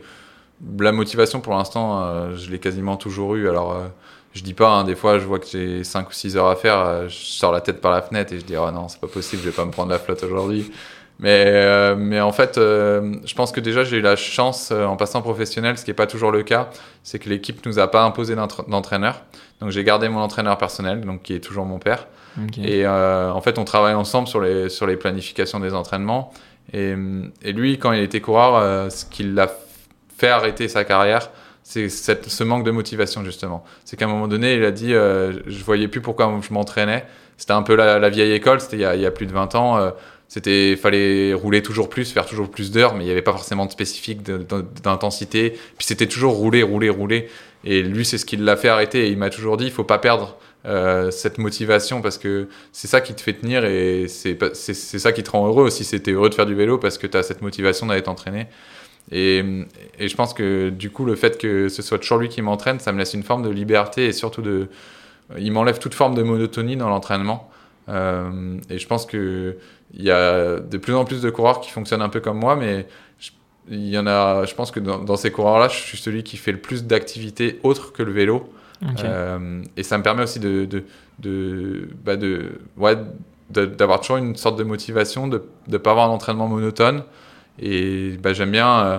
[0.79, 3.49] la motivation, pour l'instant, euh, je l'ai quasiment toujours eu.
[3.49, 3.87] Alors, euh,
[4.33, 6.55] je dis pas, hein, des fois, je vois que j'ai 5 ou 6 heures à
[6.55, 6.77] faire.
[6.79, 9.07] euh, je sors la tête par la fenêtre et je dis, oh non, c'est pas
[9.07, 10.71] possible, je vais pas me prendre la flotte aujourd'hui.
[11.21, 14.85] Mais, euh, mais en fait, euh, je pense que déjà, j'ai eu la chance euh,
[14.85, 16.69] en passant professionnel, ce qui n'est pas toujours le cas,
[17.03, 19.23] c'est que l'équipe nous a pas imposé d'entra- d'entraîneur.
[19.59, 22.07] Donc, j'ai gardé mon entraîneur personnel, donc qui est toujours mon père.
[22.63, 26.31] Et euh, en fait, on travaille ensemble sur les, sur les planifications des entraînements.
[26.71, 26.93] Et,
[27.41, 29.51] et lui, quand il était coureur, euh, ce qui l'a
[30.17, 31.31] fait arrêter sa carrière,
[31.89, 33.63] c'est ce manque de motivation, justement.
[33.85, 37.05] C'est qu'à un moment donné, il a dit euh, Je voyais plus pourquoi je m'entraînais.
[37.37, 39.25] C'était un peu la, la vieille école, c'était il, y a- il y a plus
[39.27, 39.77] de 20 ans.
[39.77, 39.91] euh,
[40.27, 43.65] c'était fallait rouler toujours plus, faire toujours plus d'heures, mais il n'y avait pas forcément
[43.65, 44.21] de spécifique
[44.83, 45.51] d'intensité.
[45.77, 47.29] Puis c'était toujours rouler, rouler, rouler.
[47.63, 49.07] Et lui, c'est ce qui l'a fait arrêter.
[49.07, 52.87] Et il m'a toujours dit il faut pas perdre euh, cette motivation parce que c'est
[52.87, 55.63] ça qui te fait tenir et c'est pas- c'est c'est ça qui te rend heureux
[55.65, 55.83] aussi.
[55.83, 58.47] C'était heureux de faire du vélo parce que tu as cette motivation d'aller t'entraîner.
[59.11, 59.43] Et,
[59.99, 62.79] et je pense que du coup, le fait que ce soit toujours lui qui m'entraîne,
[62.79, 64.67] ça me laisse une forme de liberté et surtout de.
[65.37, 67.49] Il m'enlève toute forme de monotonie dans l'entraînement.
[67.89, 69.57] Euh, et je pense que
[69.93, 72.55] il y a de plus en plus de coureurs qui fonctionnent un peu comme moi,
[72.55, 72.87] mais
[73.19, 73.31] je-
[73.69, 74.45] il y en a.
[74.45, 77.59] Je pense que dans, dans ces coureurs-là, je suis celui qui fait le plus d'activités
[77.63, 78.51] autres que le vélo.
[79.05, 80.83] Euh, et ça me permet aussi de, de,
[81.19, 82.95] de, bah de, ouais,
[83.49, 87.03] de- d'avoir toujours une sorte de motivation, de ne pas avoir un entraînement monotone.
[87.61, 88.97] Et bah, j'aime bien, euh,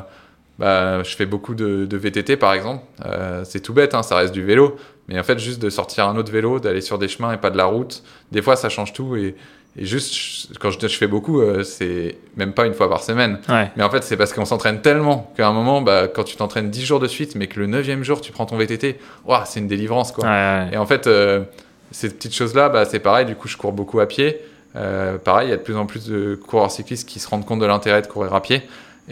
[0.59, 2.85] bah, je fais beaucoup de, de VTT par exemple.
[3.07, 4.77] Euh, c'est tout bête, hein, ça reste du vélo.
[5.09, 7.51] Mais en fait, juste de sortir un autre vélo, d'aller sur des chemins et pas
[7.51, 9.17] de la route, des fois ça change tout.
[9.17, 9.35] Et,
[9.77, 13.39] et juste, quand je, je fais beaucoup, euh, c'est même pas une fois par semaine.
[13.49, 13.71] Ouais.
[13.77, 16.71] Mais en fait, c'est parce qu'on s'entraîne tellement qu'à un moment, bah, quand tu t'entraînes
[16.71, 19.61] 10 jours de suite, mais que le 9 jour, tu prends ton VTT, ouah, c'est
[19.61, 20.11] une délivrance.
[20.13, 20.25] Quoi.
[20.25, 20.69] Ouais, ouais.
[20.73, 21.45] Et en fait, euh,
[21.93, 23.27] ces petites choses-là, bah, c'est pareil.
[23.27, 24.41] Du coup, je cours beaucoup à pied.
[24.77, 27.45] Euh, pareil, il y a de plus en plus de coureurs cyclistes qui se rendent
[27.45, 28.63] compte de l'intérêt de courir à pied.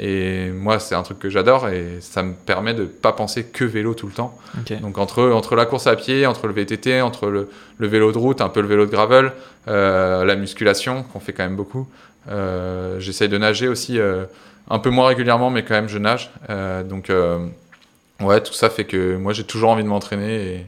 [0.00, 3.64] Et moi, c'est un truc que j'adore et ça me permet de pas penser que
[3.64, 4.38] vélo tout le temps.
[4.80, 8.18] Donc entre, entre la course à pied, entre le VTT, entre le, le vélo de
[8.18, 9.32] route, un peu le vélo de gravel,
[9.66, 11.88] euh, la musculation, qu'on fait quand même beaucoup.
[12.30, 14.24] Euh, J'essaye de nager aussi euh,
[14.70, 16.30] un peu moins régulièrement, mais quand même je nage.
[16.88, 17.10] Donc
[18.20, 20.64] ouais, tout ça fait que moi j'ai toujours envie de m'entraîner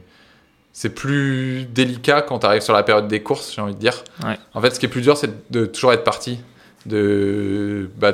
[0.73, 4.03] c'est plus délicat quand tu arrives sur la période des courses, j'ai envie de dire.
[4.23, 4.37] Ouais.
[4.53, 6.39] En fait, ce qui est plus dur, c'est de toujours être parti.
[6.85, 8.13] De, bah,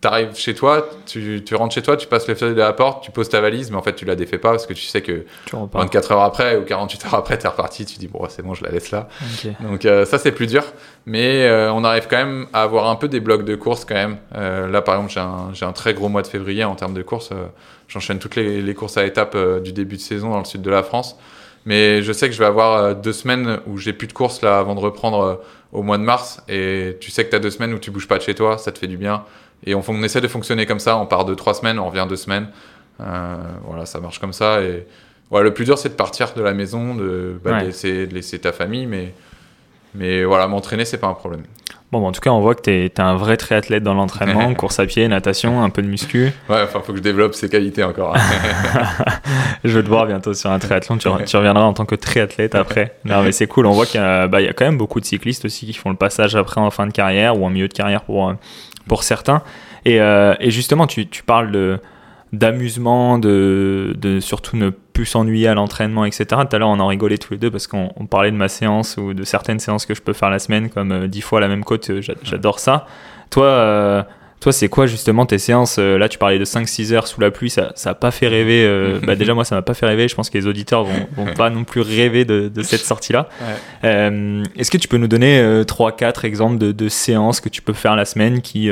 [0.00, 3.02] t'arrives chez toi, tu, tu rentres chez toi, tu passes le feuille de la porte,
[3.02, 5.00] tu poses ta valise, mais en fait tu la défais pas parce que tu sais
[5.00, 5.80] que Tu repars.
[5.80, 8.62] 24 heures après ou 48 heures après, t'es reparti, tu dis bon, c'est bon, je
[8.64, 9.08] la laisse là.
[9.60, 10.62] Donc euh, ça, c'est plus dur.
[11.06, 13.94] Mais euh, on arrive quand même à avoir un peu des blocs de course quand
[13.94, 14.18] même.
[14.34, 16.94] Euh, là, par exemple, j'ai un, j'ai un très gros mois de février en termes
[16.94, 17.30] de course.
[17.32, 17.46] Euh,
[17.88, 20.70] J'enchaîne toutes les, les courses à étapes du début de saison dans le sud de
[20.70, 21.18] la France.
[21.66, 24.42] Mais je sais que je vais avoir euh, deux semaines où j'ai plus de course
[24.42, 25.34] là avant de reprendre euh,
[25.72, 26.42] au mois de mars.
[26.48, 28.58] Et tu sais que tu as deux semaines où tu bouges pas de chez toi,
[28.58, 29.24] ça te fait du bien.
[29.66, 30.96] Et on, essaie de fonctionner comme ça.
[30.98, 32.48] On part de trois semaines, on revient deux semaines.
[33.00, 34.60] Euh, voilà, ça marche comme ça.
[34.62, 34.86] Et
[35.30, 37.60] ouais, le plus dur, c'est de partir de la maison, de, bah, Ouais.
[37.62, 38.86] de laisser, de laisser ta famille.
[38.86, 39.14] Mais,
[39.94, 41.42] mais voilà, m'entraîner, c'est pas un problème.
[41.92, 44.52] Bon, bah, en tout cas, on voit que tu es, un vrai triathlète dans l'entraînement,
[44.56, 46.32] course à pied, natation, un peu de muscu.
[46.48, 48.16] Ouais, enfin, faut que je développe ces qualités encore.
[48.16, 48.20] hein.
[49.64, 50.98] Je veux te voir bientôt sur un triathlon.
[50.98, 52.96] Tu, re- tu reviendras en tant que triathlète après.
[53.04, 53.66] Non, mais c'est cool.
[53.66, 55.72] On voit qu'il y, a- bah, y a quand même beaucoup de cyclistes aussi qui
[55.74, 58.34] font le passage après en fin de carrière ou en milieu de carrière pour, euh,
[58.88, 59.42] pour certains.
[59.84, 61.78] Et, euh, et justement, tu, tu parles de
[62.38, 66.24] d'amusement, de, de surtout ne plus s'ennuyer à l'entraînement, etc.
[66.48, 68.48] Tout à l'heure, on en rigolait tous les deux parce qu'on on parlait de ma
[68.48, 71.40] séance ou de certaines séances que je peux faire la semaine, comme euh, 10 fois
[71.40, 71.90] la même côte.
[71.90, 72.86] euh, j'a- J'adore ça.
[73.30, 74.02] Toi, euh,
[74.40, 77.48] toi, c'est quoi justement tes séances Là, tu parlais de 5-6 heures sous la pluie,
[77.50, 78.62] ça n'a pas fait rêver.
[78.66, 80.06] euh, bah, déjà, moi, ça m'a pas fait rêver.
[80.06, 83.28] Je pense que les auditeurs vont, vont pas non plus rêver de, de cette sortie-là.
[83.40, 83.88] Ouais.
[83.88, 87.72] Euh, Est-ce que tu peux nous donner 3-4 exemples de, de séances que tu peux
[87.72, 88.70] faire la semaine qui,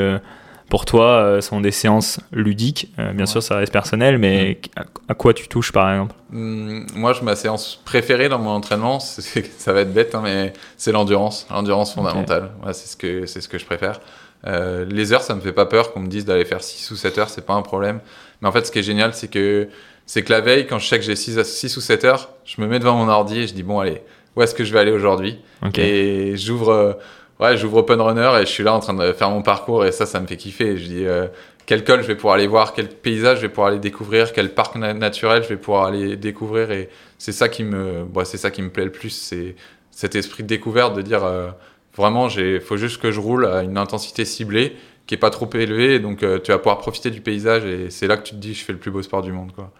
[0.72, 4.84] pour toi, euh, sont des séances ludiques Euh, Bien sûr, ça reste personnel, mais à,
[5.10, 6.14] à quoi tu touches par exemple?
[6.32, 8.98] Hum, Moi, je- ma séance préférée dans mon entraînement,
[9.58, 12.52] ça va être bête, hein, mais c'est l'endurance, l'endurance fondamentale.
[12.64, 14.00] Ouais, c'est ce que c'est ce que je préfère.
[14.46, 16.96] Euh, les heures, ça me fait pas peur qu'on me dise d'aller faire 6 ou
[16.96, 18.00] 7 heures, c'est pas un problème.
[18.40, 19.68] Mais en fait, ce qui est génial, c'est que
[20.06, 22.62] c'est que la veille, quand je sais que j'ai 6, 6 ou 7 heures, je
[22.62, 24.00] me mets devant mon ordi et je dis bon, allez,
[24.36, 25.36] où est-ce que je vais aller aujourd'hui?
[25.82, 26.96] Et j'ouvre,
[27.42, 29.92] ouais, j'ouvre Open Runner et je suis là en train de faire mon parcours et
[29.92, 30.76] ça, ça me fait kiffer.
[30.76, 31.26] Je dis, euh,
[31.66, 34.54] quel col je vais pouvoir aller voir, quel paysage je vais pouvoir aller découvrir, quel
[34.54, 36.70] parc naturel je vais pouvoir aller découvrir.
[36.70, 39.56] Et c'est ça qui me, bah, c'est ça qui me plaît le plus, c'est
[39.90, 41.50] cet esprit de découverte, de dire euh,
[41.96, 44.76] vraiment, il faut juste que je roule à une intensité ciblée
[45.06, 48.06] qui est pas trop élevée, donc euh, tu vas pouvoir profiter du paysage et c'est
[48.06, 49.72] là que tu te dis je fais le plus beau sport du monde quoi.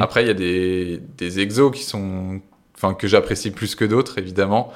[0.00, 2.40] Après il y a des, des exos qui sont,
[2.74, 4.72] enfin que j'apprécie plus que d'autres évidemment.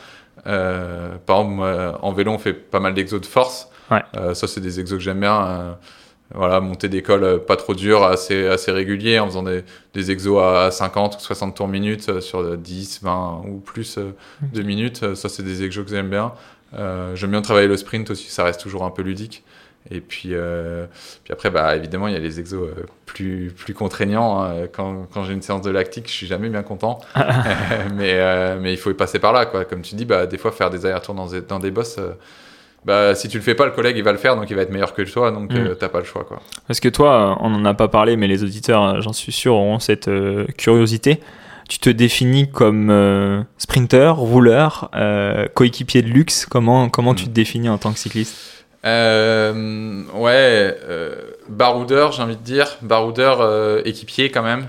[0.46, 3.68] Euh, par exemple moi, en vélo on fait pas mal d'exos de force.
[4.12, 5.77] ça c'est des exos que j'aime bien
[6.35, 10.11] voilà, monter des cols euh, pas trop durs, assez, assez réguliers, en faisant des, des
[10.11, 14.62] exos à 50 ou 60 tours minutes euh, sur 10, 20 ou plus euh, de
[14.62, 15.14] minutes.
[15.14, 16.33] Ça, c'est des exos que j'aime bien.
[17.14, 19.42] j'aime bien travailler le sprint aussi, ça reste toujours un peu ludique.
[19.90, 20.35] Et puis,
[21.24, 22.68] puis après, bah, évidemment, il y a les exos
[23.07, 24.42] plus, plus contraignants.
[24.42, 24.66] Hein.
[24.72, 26.98] Quand, quand j'ai une séance de lactique, je suis jamais bien content.
[27.96, 29.46] mais, mais il faut y passer par là.
[29.46, 29.64] Quoi.
[29.64, 31.98] Comme tu dis, bah, des fois, faire des allers-retours dans, dans, des bosses
[32.85, 34.62] bah, si tu le fais pas, le collègue il va le faire, donc il va
[34.62, 35.66] être meilleur que toi, donc tu mm.
[35.66, 36.24] euh, t'as pas le choix.
[36.24, 36.40] Quoi.
[36.66, 39.55] Parce que toi, on en a pas parlé, mais les auditeurs, euh, j'en suis sûr,
[39.55, 41.20] auront cette euh, curiosité.
[41.68, 44.90] Tu te définis comme sprinter, rouleur,
[45.53, 46.46] coéquipier de luxe.
[46.46, 47.29] Comment, comment tu mm.
[47.29, 48.58] te définis en tant que cycliste?
[48.85, 50.77] Ouais,
[51.49, 52.77] baroudeur, j'ai envie de dire.
[52.83, 54.67] Baroudeur équipier quand même.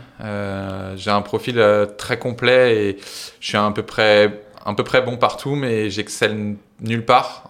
[0.96, 1.64] j'ai un profil
[1.98, 2.98] très complet et
[3.40, 7.44] je suis à peu près, à peu près bon partout, mais j'excelle nulle part.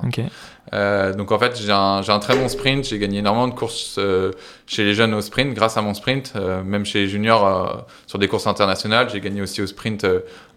[0.73, 2.85] Euh, donc en fait, j'ai un, un, très bon sprint.
[2.85, 4.31] J'ai gagné énormément de courses euh,
[4.67, 6.33] chez les jeunes au sprint grâce à mon sprint.
[6.35, 7.73] Euh, même chez les juniors euh,
[8.07, 10.05] sur des courses internationales, j'ai gagné aussi au sprint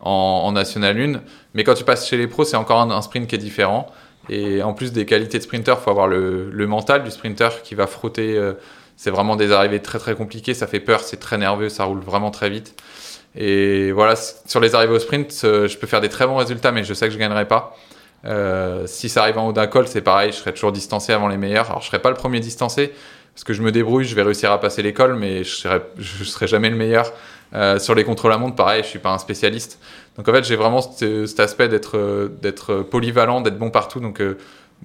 [0.00, 1.20] en, en, National 1.
[1.54, 3.90] Mais quand tu passes chez les pros, c'est encore un, sprint qui est différent.
[4.28, 7.74] Et en plus des qualités de sprinter, il faut avoir le, mental du sprinter qui
[7.74, 8.40] va frotter.
[8.96, 10.54] c'est vraiment des arrivées très très compliquées.
[10.54, 12.74] Ça fait peur, c'est très nerveux, ça roule vraiment très vite.
[13.34, 16.84] Et voilà, sur les arrivées au sprint, je peux faire des très bons résultats, mais
[16.84, 17.76] je sais que je gagnerai pas.
[18.24, 21.28] Euh, si ça arrive en haut d'un col, c'est pareil, je serai toujours distancé avant
[21.28, 21.66] les meilleurs.
[21.70, 22.92] Alors je serai pas le premier distancé
[23.34, 26.46] parce que je me débrouille, je vais réussir à passer l'école, mais je serai, serai
[26.46, 27.12] jamais le meilleur.
[27.54, 29.78] Euh, sur les contrôles à montre, pareil, je suis pas un spécialiste.
[30.16, 34.00] Donc en fait, j'ai vraiment cet, aspect d'être d'être polyvalent, d'être bon partout.
[34.00, 34.36] Donc euh,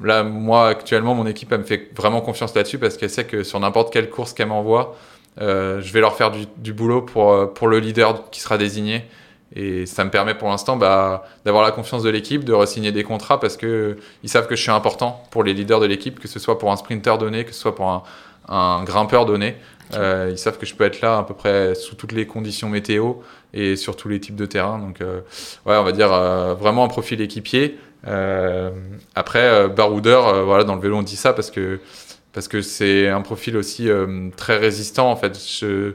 [0.02, 3.44] là, moi actuellement, mon équipe elle me fait vraiment confiance là-dessus parce qu'elle sait que
[3.44, 4.96] sur n'importe quelle course qu'elle m'envoie,
[5.42, 9.04] euh, je vais leur faire du, boulot pour le leader qui sera désigné.
[9.56, 13.04] Et ça me permet pour l'instant bah, d'avoir la confiance de l'équipe, de re-signer des
[13.04, 16.28] contrats parce que ils savent que je suis important pour les leaders de l'équipe, que
[16.28, 18.04] ce soit pour un sprinter donné, que ce soit pour un,
[18.48, 19.56] un grimpeur donné.
[19.94, 22.68] Euh, ils savent que je peux être là à peu près sous toutes les conditions
[22.68, 23.14] météo
[23.54, 24.80] et sur tous les types de terrain.
[24.80, 25.22] Donc, euh,
[25.66, 27.80] ouais, on va dire euh, vraiment un profil équipier.
[28.08, 28.72] Euh,
[29.16, 31.80] après, baroudeur, voilà, dans le vélo, on dit ça parce que
[32.34, 33.90] parce que c'est un profil aussi
[34.36, 35.10] très résistant.
[35.10, 35.94] En fait, je,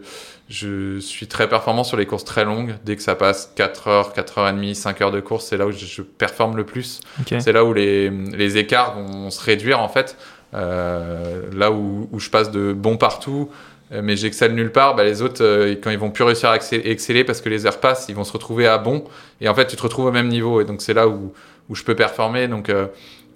[0.49, 2.75] je suis très performant sur les courses très longues.
[2.85, 5.57] Dès que ça passe 4 heures, 4 heures et demie, 5 heures de course, c'est
[5.57, 7.01] là où je, performe le plus.
[7.39, 10.17] C'est là où les, les, écarts vont se réduire en fait.
[10.55, 13.51] Euh, là où, où, je passe de bon partout,
[13.93, 16.57] euh, mais j'excelle nulle part, bah, les autres, euh, quand ils vont plus réussir à
[16.57, 19.05] exceller parce que les heures passent, ils vont se retrouver à bon.
[19.41, 20.61] Et en fait, tu te retrouves au même niveau.
[20.61, 21.33] Et donc, c'est là où,
[21.69, 22.49] où je peux performer.
[22.49, 22.87] Donc, euh,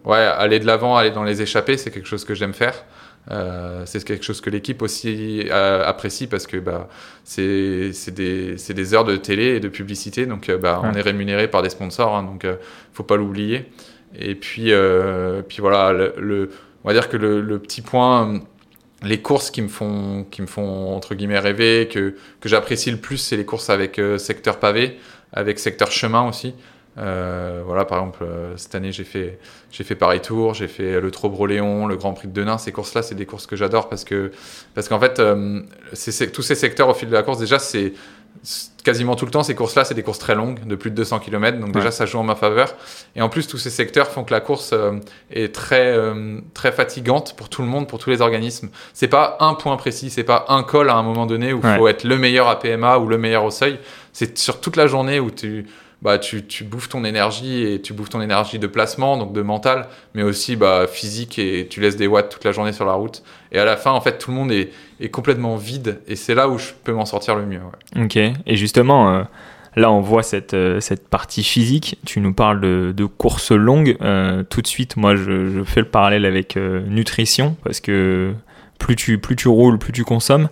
[0.04, 2.84] ouais, aller de l'avant, aller dans les échappées, c'est quelque chose que j'aime faire.
[3.30, 6.88] Euh, c'est quelque chose que l'équipe aussi euh, apprécie parce que bah,
[7.24, 11.62] c'est des, des, heures de télé et de publicité, donc bah, on est rémunéré par
[11.62, 12.46] des sponsors, hein, donc
[12.92, 13.64] faut pas l'oublier.
[14.16, 14.70] Et puis,
[15.48, 16.50] puis voilà, le,
[16.86, 18.40] on va dire que le, petit point,
[19.02, 22.96] les courses qui me font, qui me font entre guillemets rêver, que, que j'apprécie le
[22.96, 24.98] plus, c'est les courses avec secteur pavé,
[25.32, 26.54] avec secteur chemin aussi.
[26.98, 29.38] Euh, voilà, par exemple, euh, cette année, j'ai fait,
[29.70, 32.56] fait Paris Tour, j'ai fait le Trobro-Léon, le Grand Prix de Denain.
[32.58, 34.30] Ces courses-là, c'est des courses que j'adore parce que,
[34.74, 35.60] parce qu'en fait, euh,
[36.32, 37.92] tous ces secteurs au fil de la course, déjà, c'est
[38.84, 41.18] quasiment tout le temps, ces courses-là, c'est des courses très longues, de plus de 200
[41.18, 41.58] km.
[41.58, 42.74] Donc, déjà, ça joue en ma faveur.
[43.16, 44.72] Et en plus, tous ces secteurs font que la course
[45.30, 45.98] est très,
[46.54, 48.68] très fatigante pour tout le monde, pour tous les organismes.
[48.94, 51.76] C'est pas un point précis, c'est pas un col à un moment donné où il
[51.76, 53.80] faut être le meilleur à PMA ou le meilleur au seuil.
[54.12, 55.66] C'est sur toute la journée où tu,
[56.02, 59.42] bah, tu, tu, bouffes ton énergie et tu bouffes ton énergie de placement, donc de
[59.42, 62.92] mental, mais aussi bah, physique et tu laisses des watts toute la journée sur la
[62.92, 63.22] route.
[63.50, 66.34] Et à la fin, en fait, tout le monde est, est complètement vide et c'est
[66.34, 67.60] là où je peux m'en sortir le mieux.
[67.96, 69.22] Ok, et justement, euh,
[69.74, 73.96] là on voit cette, euh, cette partie physique, tu nous parles de, de courses longues.
[74.02, 78.34] Euh, tout de suite, moi je, je, fais le parallèle avec nutrition parce que
[78.78, 80.48] plus tu, plus tu roules, plus tu consommes.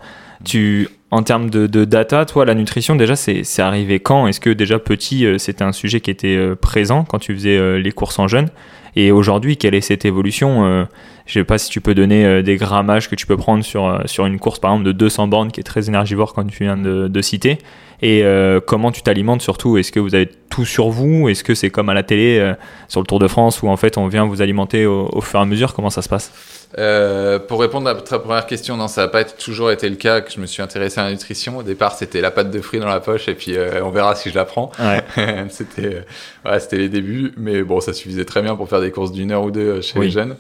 [1.15, 4.27] En termes de, data, toi, la nutrition, déjà, c'est arrivé quand?
[4.27, 7.57] Est-ce que déjà petit, euh, c'était un sujet qui était euh, présent quand tu faisais
[7.57, 8.49] euh, les courses en jeune
[8.97, 10.87] Et aujourd'hui, quelle est cette évolution
[11.27, 14.41] Je sais pas si tu peux donner des grammages que tu peux prendre sur, une
[14.41, 17.59] course, par exemple, de 200 bornes qui est très énergivore, comme tu viens de, citer.
[18.03, 18.25] Et
[18.67, 19.79] comment tu t'alimentes surtout?
[19.79, 21.29] Est-ce que vous avez tout sur vous?
[21.29, 22.55] Est-ce que c'est comme à la télé,
[22.89, 25.43] sur le Tour de France, où en fait on vient vous alimenter au fur et
[25.43, 25.75] à mesure?
[25.75, 26.64] Comment ça se passe?
[26.77, 30.21] Euh, pour répondre à ta première question, non, ça n'a pas toujours été le cas
[30.23, 31.59] que je me suis intéressé à la nutrition.
[31.59, 34.17] Au départ, c'était la pâte de fruits dans la poche et puis euh, on verra
[34.17, 34.73] si je la prends.
[34.81, 35.05] Ouais.
[35.51, 36.03] c'était,
[36.47, 39.31] euh, ouais, les débuts, mais bon, ça suffisait très bien pour faire des courses d'une
[39.31, 40.07] heure ou deux euh, chez Oui.
[40.07, 40.37] les jeunes.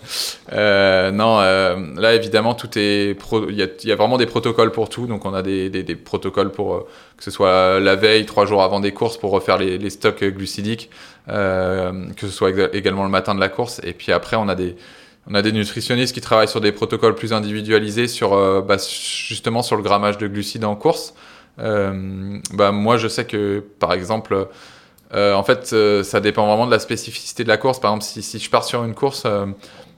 [0.53, 4.18] Euh, non, euh, là évidemment, tout est, pro- il y a, il y a vraiment
[4.18, 5.07] des protocoles pour tout.
[5.07, 8.62] Donc on a des, des, des protocoles pour que ce soit la veille, trois jours
[8.64, 10.91] avant des courses pour refaire les, les stocks glucidiques,
[11.28, 13.80] euh, que ce soit également le matin de la course.
[13.85, 14.74] Et puis après, on a des
[15.26, 19.62] on a des nutritionnistes qui travaillent sur des protocoles plus individualisés sur euh, bah, justement
[19.62, 21.14] sur le grammage de glucides en course.
[21.60, 24.48] Euh, bah, moi, je sais que par exemple,
[25.14, 27.80] euh, en fait, ça dépend vraiment de la spécificité de la course.
[27.80, 29.26] Par exemple, si, si je pars sur une course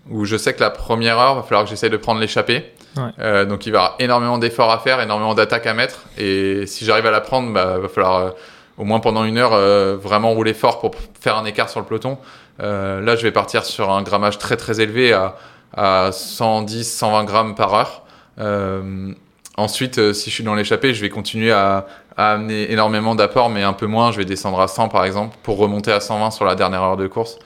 [0.09, 2.73] où je sais que la première heure, va falloir que j'essaye de prendre l'échappée.
[2.97, 3.47] Ouais.
[3.47, 6.05] Donc il va y avoir énormément d'efforts à faire, énormément d'attaques à mettre.
[6.19, 8.35] Et si j'arrive à la prendre, bah, va falloir
[8.79, 9.57] au moins pendant une heure
[9.99, 12.19] vraiment rouler fort pour faire un écart sur le peloton.
[12.61, 15.37] Euh, là, je vais partir sur un grammage très très élevé à,
[15.77, 18.03] à 110, 120 grammes par heure.
[18.39, 19.13] Euh,
[19.57, 21.87] ensuite, euh, si je suis dans l'échappée, je vais continuer à,
[22.17, 24.11] à amener énormément d'apports, mais un peu moins.
[24.11, 26.97] Je vais descendre à 100 par exemple pour remonter à 120 sur la dernière heure
[26.97, 27.39] de course.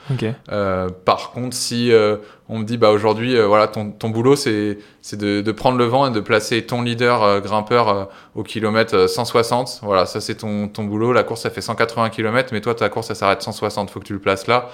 [0.51, 4.35] Euh, par contre, si euh, on me dit bah aujourd'hui, euh, voilà, ton, ton boulot
[4.37, 8.95] c'est c'est de, de prendre le vent et de placer ton leader grimpeur au kilomètre
[8.95, 9.81] euh, 160.
[9.83, 11.11] Voilà, ça c'est ton, ton boulot.
[11.11, 13.89] La course ça fait 180 km, mais toi ta course ça s'arrête 160.
[13.91, 14.69] Faut que tu le places là.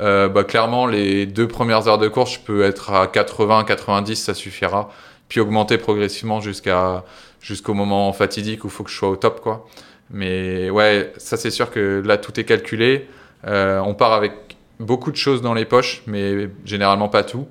[0.00, 4.16] Euh, bah clairement, les deux premières heures de course, je peux être à 80, 90,
[4.16, 4.90] ça suffira.
[5.28, 7.04] Puis augmenter progressivement jusqu'à
[7.40, 9.66] jusqu'au moment fatidique où il faut que je sois au top, quoi.
[10.10, 13.08] Mais ouais, ça c'est sûr que là tout est calculé.
[13.46, 14.32] Euh, on part avec
[14.80, 17.46] beaucoup de choses dans les poches, mais généralement pas tout.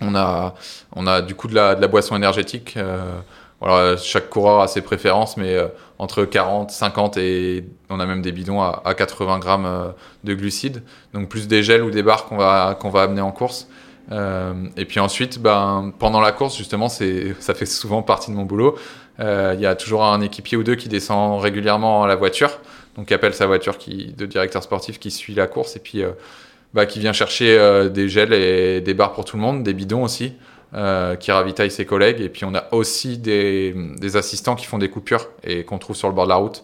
[0.00, 0.54] On a,
[0.94, 2.74] on a du coup de la, de la boisson énergétique.
[2.76, 3.18] Euh,
[3.60, 5.56] voilà, chaque coureur a ses préférences, mais
[5.98, 9.90] entre 40, 50 et on a même des bidons à, à 80 grammes euh,
[10.24, 10.82] de glucides.
[11.12, 13.68] Donc plus des gels ou des barres qu'on va, qu'on va amener en course.
[14.10, 18.44] Euh, et puis ensuite, ben, pendant la course, justement, ça fait souvent partie de mon
[18.44, 18.78] boulot.
[19.20, 22.60] Euh, Il y a toujours un équipier ou deux qui descend régulièrement à la voiture,
[22.96, 26.02] donc qui appelle sa voiture qui, de directeur sportif qui suit la course et puis
[26.02, 26.10] euh,
[26.74, 30.04] bah, qui vient chercher des gels et des barres pour tout le monde, des bidons
[30.04, 30.34] aussi,
[30.74, 32.20] euh, qui ravitaille ses collègues.
[32.20, 35.96] Et puis on a aussi des, des assistants qui font des coupures et qu'on trouve
[35.96, 36.62] sur le bord de la route,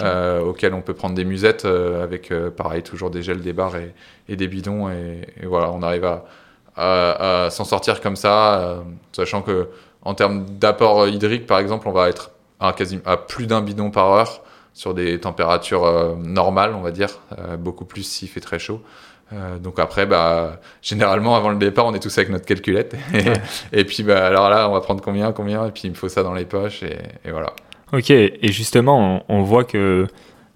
[0.00, 3.76] euh, auxquels on peut prendre des musettes euh, avec, pareil, toujours des gels, des barres
[3.76, 3.94] et,
[4.28, 4.90] et des bidons.
[4.90, 6.24] Et, et voilà, on arrive à,
[6.76, 8.82] à, à s'en sortir comme ça,
[9.12, 9.68] sachant que
[10.02, 13.90] en termes d'apport hydrique, par exemple, on va être à, quasi, à plus d'un bidon
[13.90, 14.42] par heure
[14.74, 17.20] sur des températures normales, on va dire,
[17.58, 18.82] beaucoup plus s'il fait très chaud.
[19.32, 22.94] Euh, donc après, bah, généralement avant le départ, on est tous avec notre calculette.
[23.14, 25.96] Et, et puis bah, alors là, on va prendre combien, combien, et puis il me
[25.96, 27.52] faut ça dans les poches, et, et voilà.
[27.92, 30.06] Ok, et justement, on, on voit que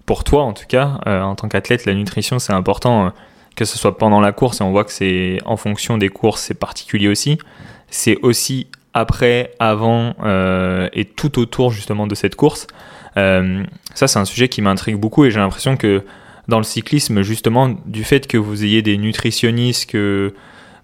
[0.05, 3.09] pour toi, en tout cas, euh, en tant qu'athlète, la nutrition, c'est important, euh,
[3.55, 6.41] que ce soit pendant la course, et on voit que c'est en fonction des courses,
[6.41, 7.37] c'est particulier aussi.
[7.89, 10.13] C'est aussi après, avant
[10.93, 12.67] et tout autour justement de cette course.
[13.15, 16.03] Ça, c'est un sujet qui m'intrigue beaucoup et j'ai l'impression que
[16.47, 20.33] dans le cyclisme, justement, du fait que vous ayez des nutritionnistes, que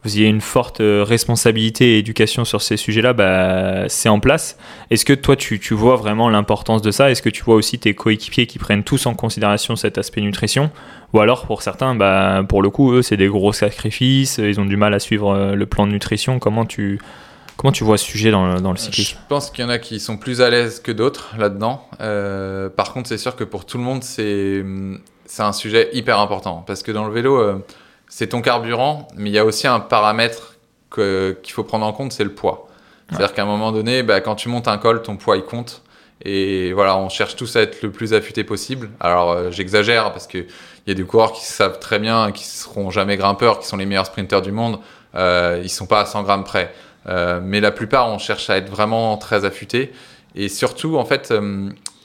[0.03, 4.57] vous ayez une forte euh, responsabilité et éducation sur ces sujets-là, bah, c'est en place.
[4.91, 7.09] Est-ce que toi, tu, tu vois vraiment l'importance de ça?
[7.11, 10.69] Est-ce que tu vois aussi tes coéquipiers qui prennent tous en considération cet aspect nutrition?
[11.13, 14.65] Ou alors, pour certains, bah, pour le coup, eux, c'est des gros sacrifices, ils ont
[14.65, 16.37] du mal à suivre euh, le plan de nutrition.
[16.39, 16.99] Comment tu,
[17.57, 19.17] comment tu vois ce sujet dans, le- dans le Je cyclisme?
[19.27, 21.83] pense qu'il y en a qui sont plus à l'aise que d'autres là-dedans.
[22.01, 24.63] Euh, par contre, c'est sûr que pour tout le monde, c'est
[25.27, 27.63] c'est un sujet hyper important parce que dans le vélo, euh,
[28.07, 30.55] c'est ton carburant, mais il y a aussi un paramètre
[30.93, 32.67] qu'il faut prendre en compte, c'est le poids.
[33.09, 35.81] C'est-à-dire qu'à un moment donné, bah, quand tu montes un col, ton poids il compte.
[36.25, 38.89] Et voilà, on cherche tous à être le plus affûté possible.
[38.99, 42.45] Alors euh, j'exagère parce que il y a des coureurs qui savent très bien, qui
[42.45, 44.79] seront jamais grimpeurs, qui sont les meilleurs sprinteurs du monde.
[45.15, 46.73] Euh, ils sont pas à 100 grammes près.
[47.07, 49.91] Euh, mais la plupart, on cherche à être vraiment très affûté.
[50.35, 51.33] Et surtout, en fait,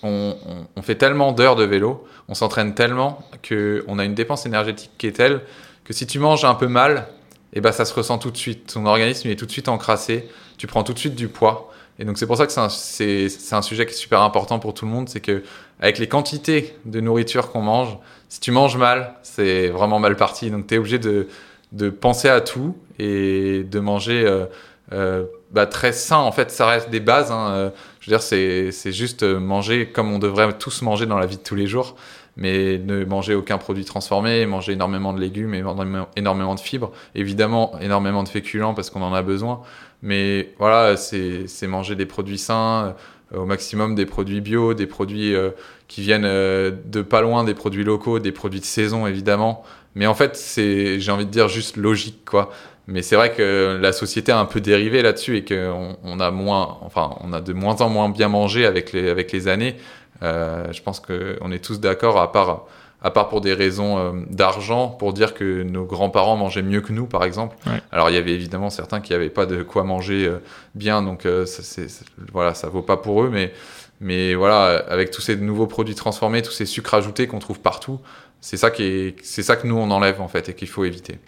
[0.03, 5.07] on, fait tellement d'heures de vélo, on s'entraîne tellement qu'on a une dépense énergétique qui
[5.07, 5.42] est telle
[5.84, 7.07] que si tu manges un peu mal,
[7.53, 8.72] et ben ça se ressent tout de suite.
[8.74, 10.28] Ton organisme il est tout de suite encrassé,
[10.59, 11.70] tu prends tout de suite du poids.
[11.98, 14.86] Et donc c'est pour ça que c'est un, sujet qui est super important pour tout
[14.86, 15.42] le monde, c'est que
[15.78, 17.98] avec les quantités de nourriture qu'on mange,
[18.28, 20.50] si tu manges mal, c'est vraiment mal parti.
[20.50, 21.28] Donc tu es obligé de,
[21.72, 24.46] de penser à tout et de manger euh,
[24.92, 26.16] euh, bah, très sain.
[26.16, 27.30] En fait, ça reste des bases.
[27.30, 27.50] hein.
[27.53, 27.70] Euh,
[28.03, 31.42] Je veux dire, c'est juste manger comme on devrait tous manger dans la vie de
[31.42, 31.94] tous les jours,
[32.36, 38.24] mais ne manger aucun produit transformé, manger énormément de légumes, énormément, de fibres, évidemment énormément
[38.24, 39.62] de féculents parce qu'on en a besoin,
[40.03, 42.96] mais voilà, c'est manger des produits sains,
[43.32, 45.50] euh, au maximum des produits bio, des produits euh,
[45.86, 49.62] qui viennent euh, de pas loin, des produits locaux, des produits de saison évidemment.
[49.94, 52.50] Mais en fait, c'est, j'ai envie de dire, juste logique, quoi.
[52.88, 56.30] Mais c'est vrai que la société a un peu dérivé là-dessus et qu'on on a
[56.30, 59.76] moins, enfin, on a de moins en moins bien mangé avec les, avec les années.
[60.22, 62.66] Euh, je pense qu'on est tous d'accord, à part,
[63.00, 66.92] à part pour des raisons euh, d'argent, pour dire que nos grands-parents mangeaient mieux que
[66.92, 67.56] nous, par exemple.
[67.66, 67.80] Ouais.
[67.92, 70.38] Alors, il y avait évidemment certains qui n'avaient pas de quoi manger euh,
[70.74, 73.52] bien, donc ça, c'est- voilà, ça vaut pas pour eux, mais,
[74.00, 78.00] mais voilà, avec tous ces nouveaux produits transformés, tous ces sucres ajoutés qu'on trouve partout,
[78.43, 80.84] c'est ça qui est, c'est ça que nous on enlève en fait et qu'il faut
[80.84, 81.18] éviter.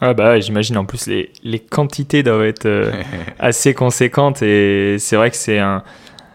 [0.00, 2.90] Ah bah j'imagine en plus les, les quantités doivent être euh,
[3.38, 5.84] assez conséquentes et c'est vrai que c'est un,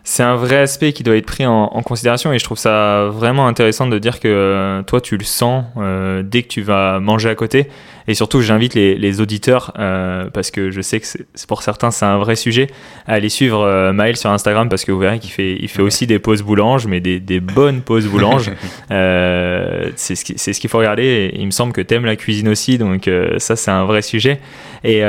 [0.04, 3.08] c'est un vrai aspect qui doit être pris en, en considération et je trouve ça
[3.12, 7.00] vraiment intéressant de dire que euh, toi tu le sens euh, dès que tu vas
[7.00, 7.70] manger à côté
[8.08, 11.06] et surtout j'invite les, les auditeurs euh, parce que je sais que
[11.48, 12.68] pour certains c'est un vrai sujet
[13.06, 15.82] à aller suivre euh, Maël sur Instagram parce que vous verrez qu'il fait, il fait
[15.82, 18.52] aussi des pauses boulanges mais des, des bonnes pauses boulanges.
[18.90, 21.04] Euh, c'est ce qu'il faut regarder.
[21.34, 24.40] Et il me semble que t'aimes la cuisine aussi donc ça c'est un vrai sujet.
[24.84, 25.04] Et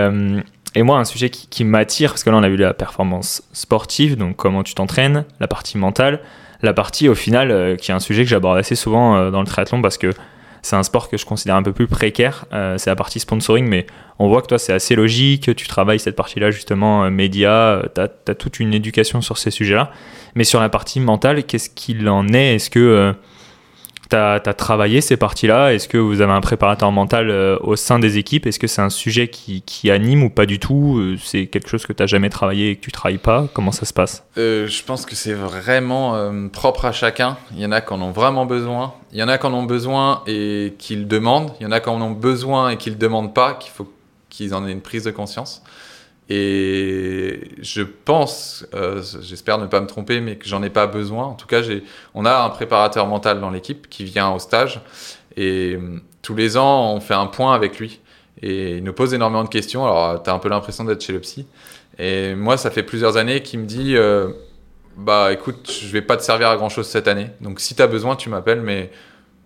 [0.74, 3.42] et moi, un sujet qui, qui m'attire, parce que là, on a vu la performance
[3.52, 6.20] sportive, donc comment tu t'entraînes, la partie mentale,
[6.62, 9.40] la partie, au final, euh, qui est un sujet que j'aborde assez souvent euh, dans
[9.40, 10.10] le triathlon, parce que
[10.62, 13.66] c'est un sport que je considère un peu plus précaire, euh, c'est la partie sponsoring,
[13.66, 13.86] mais
[14.18, 18.00] on voit que toi, c'est assez logique, tu travailles cette partie-là, justement, euh, médias, tu
[18.00, 19.90] as, toute une éducation sur ces sujets-là.
[20.34, 22.56] Mais sur la partie mentale, qu'est-ce qu'il en est?
[22.56, 23.14] Est-ce que
[24.08, 27.98] tu as, travaillé ces parties-là Est-ce que vous avez un préparateur mental euh, au sein
[27.98, 28.46] des équipes?
[28.46, 30.98] Est-ce que c'est un sujet qui, anime ou pas du tout?
[30.98, 33.48] Euh, C'est quelque chose que tu n'as jamais travaillé et que tu travailles pas?
[33.52, 34.24] Comment ça se passe?
[34.36, 37.36] Euh, je pense que c'est vraiment propre à chacun.
[37.52, 38.94] Il y en a qui en ont vraiment besoin.
[39.12, 41.52] Il y en a qui en ont besoin et qui le demandent.
[41.60, 43.90] Il y en a qui en ont besoin et qui le demandent pas, qu'il faut
[44.30, 45.62] qu'ils en aient une prise de conscience.
[46.30, 51.24] Et je pense, euh, j'espère ne pas me tromper, mais que j'en ai pas besoin.
[51.24, 51.62] En tout cas,
[52.14, 54.82] on a un préparateur mental dans l'équipe qui vient au stage
[55.36, 58.00] et euh, tous les ans, on fait un point avec lui
[58.42, 59.84] et il nous pose énormément de questions.
[59.84, 61.46] Alors, tu as un peu l'impression d'être chez le psy.
[61.98, 64.28] Et moi, ça fait plusieurs années qu'il me dit, euh,
[64.96, 67.28] bah écoute, je vais pas te servir à grand chose cette année.
[67.40, 68.90] Donc si tu as besoin, tu m'appelles, mais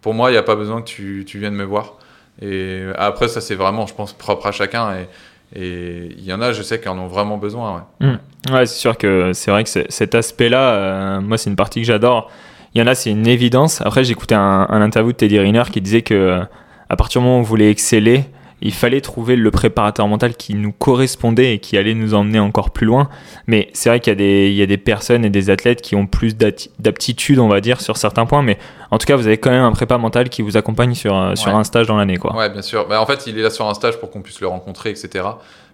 [0.01, 1.99] pour moi, il n'y a pas besoin que tu, viennes me voir.
[2.41, 5.07] Et après, ça c'est vraiment, je pense, propre à chacun.
[5.55, 7.84] Et il y en a, je sais, qui en ont vraiment besoin.
[8.00, 8.07] Ouais.
[8.07, 8.53] Mmh.
[8.53, 11.86] Ouais, c'est sûr que c'est vrai que cet aspect-là, euh, moi, c'est une partie que
[11.86, 12.30] j'adore.
[12.74, 13.80] Il y en a, c'est une évidence.
[13.82, 16.40] Après, j'écoutais un, un, interview de Teddy Riner qui disait que
[16.88, 18.24] à partir du moment où on voulait exceller,
[18.62, 22.70] il fallait trouver le préparateur mental qui nous correspondait et qui allait nous emmener encore
[22.70, 23.08] plus loin.
[23.46, 25.82] Mais c'est vrai qu'il y, a des, il y a des personnes et des athlètes
[25.82, 28.42] qui ont plus d'aptitude, on va dire, sur certains points.
[28.42, 28.58] Mais
[28.90, 31.36] en tout cas, vous avez quand même un prépa mental qui vous accompagne sur, ouais.
[31.36, 32.16] sur un stage dans l'année.
[32.16, 32.34] quoi.
[32.36, 32.86] Ouais, bien sûr.
[32.88, 35.24] Bah, en fait, il est là sur un stage pour qu'on puisse le rencontrer, etc.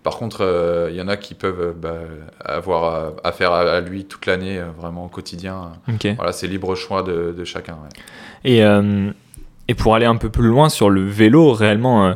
[0.02, 1.94] Par contre, il euh, y en a qui peuvent bah,
[2.44, 5.72] avoir affaire à, à lui toute l'année, euh, vraiment au quotidien.
[5.92, 6.14] Okay.
[6.14, 7.74] Voilà, c'est libre choix de, de chacun.
[7.74, 8.00] Ouais.
[8.44, 9.10] Et, euh,
[9.68, 12.14] et pour aller un peu plus loin sur le vélo, réellement, euh,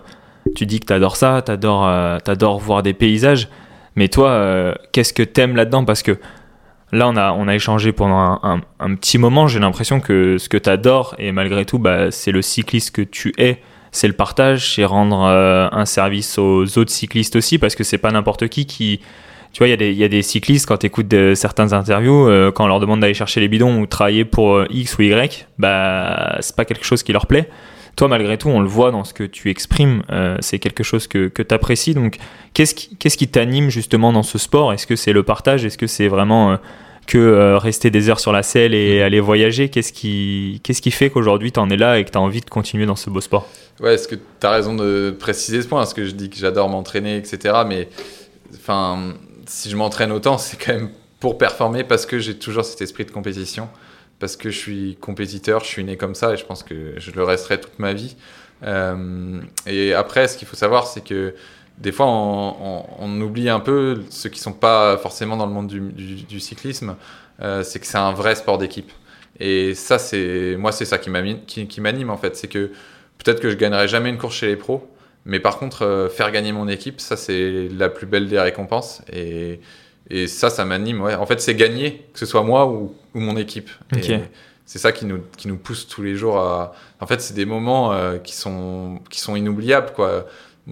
[0.54, 3.48] tu dis que tu adores ça, tu adores, adores voir des paysages.
[3.96, 5.84] Mais toi, euh, qu'est-ce que t'aimes là-dedans?
[5.84, 6.18] Parce que
[6.92, 9.46] là, on a, on a échangé pendant un, petit moment.
[9.46, 13.02] J'ai l'impression que ce que tu adores, et malgré tout, bah, c'est le cycliste que
[13.02, 17.74] tu es, c'est le partage, c'est rendre euh, un service aux autres cyclistes aussi, parce
[17.74, 19.00] que c'est pas n'importe qui qui.
[19.52, 22.64] Tu vois, il y, y, a des cyclistes, quand tu écoutes certaines interviews, euh, quand
[22.64, 26.38] on leur demande d'aller chercher les bidons ou travailler pour euh, X ou Y, bah,
[26.40, 27.50] c'est pas quelque chose qui leur plaît.
[27.96, 31.06] Toi, malgré tout, on le voit dans ce que tu exprimes, euh, c'est quelque chose
[31.06, 31.94] que, que tu apprécies.
[31.94, 32.16] Donc,
[32.54, 34.72] qu'est-ce qui, t'anime justement dans ce sport?
[34.72, 35.64] Est-ce que c'est le partage?
[35.64, 36.56] Est-ce que c'est vraiment euh,
[37.06, 39.68] que euh, rester des heures sur la selle et aller voyager?
[39.68, 42.48] Qu'est-ce qui, qui fait qu'aujourd'hui tu en es là et que tu as envie de
[42.48, 43.46] continuer dans ce beau sport?
[43.80, 45.80] Ouais, est-ce que tu as raison de préciser ce point?
[45.80, 47.54] Parce que je dis que j'adore m'entraîner, etc.
[47.66, 47.88] Mais
[48.54, 49.14] enfin,
[49.46, 50.90] si je m'entraîne autant, c'est quand même
[51.20, 53.68] pour performer parce que j'ai toujours cet esprit de compétition
[54.22, 57.10] parce que je suis compétiteur, je suis né comme ça et je pense que je
[57.10, 58.14] le resterai toute ma vie.
[58.62, 61.34] Euh, et après, ce qu'il faut savoir, c'est que
[61.78, 66.38] des fois, on, oublie un peu ceux qui sont pas forcément dans le monde du,
[66.38, 66.94] cyclisme,
[67.40, 68.92] euh, c'est que c'est un vrai sport d'équipe.
[69.40, 72.70] Et ça, c'est moi, c'est ça qui m'anime, en fait, c'est que
[73.18, 74.88] peut-être que je gagnerai jamais une course chez les pros,
[75.24, 79.02] mais par contre, euh, faire gagner mon équipe, ça, c'est la plus belle des récompenses.
[80.12, 81.00] Et ça, ça m'anime.
[81.00, 81.14] Ouais.
[81.14, 83.70] En fait, c'est gagner, que ce soit moi ou, ou mon équipe.
[83.96, 84.20] Okay.
[84.66, 86.74] C'est ça qui nous, qui nous pousse tous les jours à.
[87.00, 89.92] En fait, c'est des moments euh, qui, sont, qui sont inoubliables.
[89.92, 90.26] Quoi.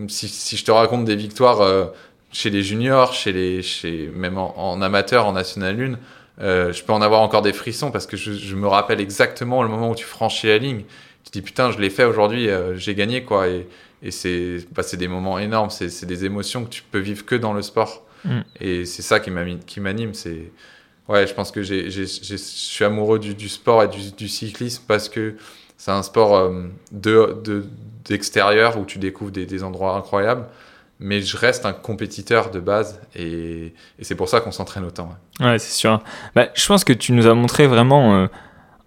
[0.09, 1.87] Si, si je te raconte des victoires euh,
[2.33, 5.99] chez les juniors, chez les, chez, même en, en amateur, en National 1,
[6.43, 9.63] euh, je peux en avoir encore des frissons parce que je, je, me rappelle exactement
[9.63, 10.85] le moment où tu franchis la ligne.
[11.25, 13.49] Tu te dis putain, je l'ai fait aujourd'hui, euh, j'ai gagné quoi.
[13.49, 13.67] Et,
[14.03, 17.53] et c'est bah, des moments énormes, c'est des émotions que tu peux vivre que dans
[17.53, 18.05] le sport.
[18.25, 18.41] Mm.
[18.61, 20.15] Et c'est ça qui m'anime.
[20.15, 20.53] C'est
[21.09, 25.37] ouais, je pense que je suis amoureux du, sport et du, cyclisme parce que
[25.77, 27.67] c'est un sport euh, de
[28.05, 30.47] d'extérieur où tu découvres des, des endroits incroyables
[31.01, 35.17] mais je reste un compétiteur de base et, c'est pour ça qu'on s'entraîne autant.
[35.41, 36.03] Ouais c'est sûr.
[36.35, 38.27] Bah, je pense que tu nous as montré vraiment euh,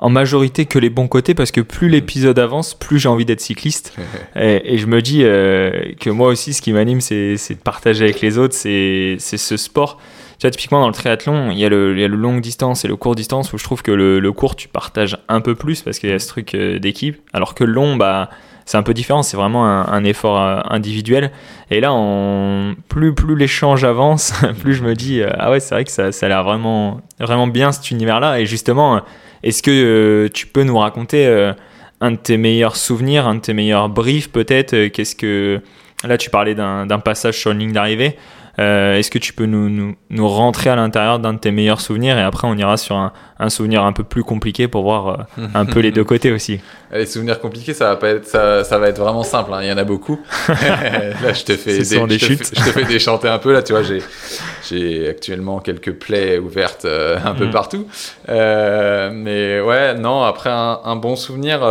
[0.03, 3.39] en majorité que les bons côtés parce que plus l'épisode avance, plus j'ai envie d'être
[3.39, 3.97] cycliste.
[4.35, 8.03] et, et, je me dis euh, que moi aussi, ce qui m'anime, c'est de partager
[8.03, 10.01] avec les autres, c'est ce sport.
[10.39, 12.41] Tu vois, typiquement dans le triathlon, il y, a le, il y a le longue
[12.41, 15.39] distance et le court distance où je trouve que le, le court, tu partages un
[15.39, 18.29] peu plus parce qu'il y a ce truc euh, d'équipe, alors que le long, bah
[18.65, 21.31] c'est un peu différent, c'est vraiment un, effort euh, individuel.
[21.69, 25.85] Et là, on, plus, plus l'échange avance, plus je me dis, ah ouais, c'est vrai
[25.85, 28.39] que ça, ça a l'air vraiment, vraiment bien cet univers-là.
[28.39, 29.01] Et justement,
[29.43, 31.25] est-ce que euh, tu peux nous raconter
[32.01, 34.87] un de tes meilleurs souvenirs, un de tes meilleurs briefs peut-être?
[34.87, 35.61] Qu'est-ce que.
[36.05, 38.17] Là, tu parlais d'un passage sur une ligne d'arrivée.
[38.59, 41.81] Euh, est-ce que tu peux nous, nous, nous rentrer à l'intérieur d'un de tes meilleurs
[41.81, 45.07] souvenirs et après on ira sur un, un souvenir un peu plus compliqué pour voir
[45.07, 46.59] euh, un peu les deux côtés aussi
[46.93, 49.51] Les souvenirs compliqués, ça va pas être, ça, ça va être vraiment simple.
[49.53, 49.63] Hein.
[49.63, 50.19] Il y en a beaucoup.
[50.47, 53.51] là, je te fais, des, je, te fais, je te fais déchanter un peu.
[53.51, 54.03] Là, tu vois, j'ai,
[54.69, 57.51] j'ai actuellement quelques plaies ouvertes euh, un peu mm.
[57.51, 57.87] partout.
[58.27, 60.21] mais ouais, non.
[60.21, 61.61] Après un, un bon souvenir.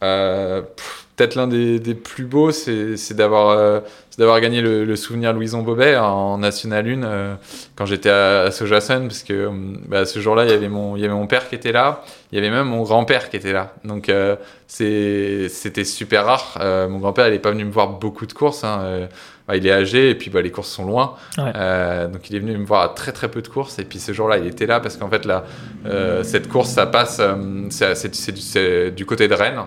[0.00, 3.82] peut-être l'un des, des, plus beaux, c'est d'avoir
[4.12, 7.34] c'est d'avoir gagné le, souvenir Louison Bobet en National 1 euh,
[7.76, 9.50] quand j'étais à, à Sojason, parce que euh,
[9.88, 12.02] bah, ce jour-là, il y avait mon, il y avait mon père qui était là,
[12.30, 13.72] il y avait même mon grand-père qui était là.
[13.84, 14.36] Donc euh,
[14.66, 16.58] c'était super rare.
[16.90, 18.64] mon grand-père, il n'est pas venu me voir beaucoup de courses.
[18.64, 19.08] Hein,
[19.48, 21.14] bah, il est âgé et puis bah, les courses sont loin.
[21.38, 23.78] donc il est venu me voir à très très peu de courses.
[23.78, 25.44] Et puis ce jour-là, il était là parce qu'en fait, là,
[26.22, 27.22] cette course, ça passe,
[27.70, 29.62] c'est du côté de Rennes.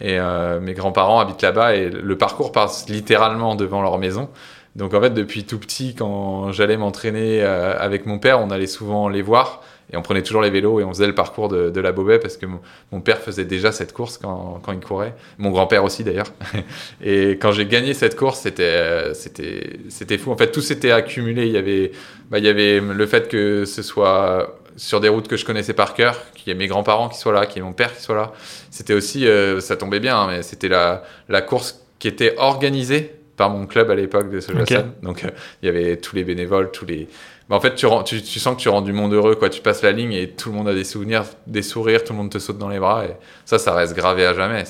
[0.00, 4.28] Et euh, mes grands-parents habitent là-bas et le parcours passe littéralement devant leur maison.
[4.76, 8.66] Donc en fait, depuis tout petit, quand j'allais m'entraîner euh, avec mon père, on allait
[8.66, 11.70] souvent les voir et on prenait toujours les vélos et on faisait le parcours de,
[11.70, 15.14] de la Bobet parce que mon, père faisait déjà cette course quand, quand il courait.
[15.38, 16.26] Mon grand-père aussi d'ailleurs.
[17.02, 20.30] et quand j'ai gagné cette course, c'était euh, c'était c'était fou.
[20.30, 21.46] En fait, tout s'était accumulé.
[21.46, 21.92] Il y avait
[22.30, 25.72] bah, il y avait le fait que ce soit sur des routes que je connaissais
[25.72, 27.92] par cœur, qu'il y ait mes grands-parents qui soient là, qu'il y ait mon père
[27.92, 28.32] qui soit là.
[28.70, 33.16] C'était aussi, euh, ça tombait bien, hein, mais c'était la, la course qui était organisée
[33.36, 34.92] par mon club à l'époque de Sojasan.
[35.02, 35.30] Donc euh,
[35.60, 37.08] il y avait tous les bénévoles, tous les.
[37.50, 39.50] en fait, tu, tu, tu, sens que tu rends du monde heureux, quoi.
[39.50, 42.18] Tu passes la ligne et tout le monde a des souvenirs, des sourires, tout le
[42.18, 43.06] monde te saute dans les bras.
[43.06, 44.62] Et ça, ça reste gravé à jamais.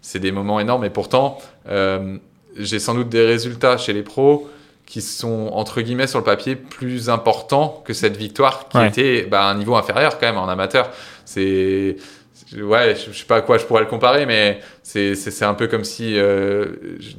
[0.00, 0.86] C'est des moments énormes.
[0.86, 1.36] Et pourtant,
[1.68, 2.16] euh,
[2.56, 4.48] j'ai sans doute des résultats chez les pros
[4.86, 9.46] qui sont entre guillemets sur le papier plus importants que cette victoire qui était bah,
[9.46, 10.90] à un niveau inférieur quand même en amateur.
[11.24, 11.96] C'est
[12.56, 15.66] ouais, je, sais pas à quoi je pourrais le comparer, mais c'est c'est un peu
[15.66, 16.66] comme si euh,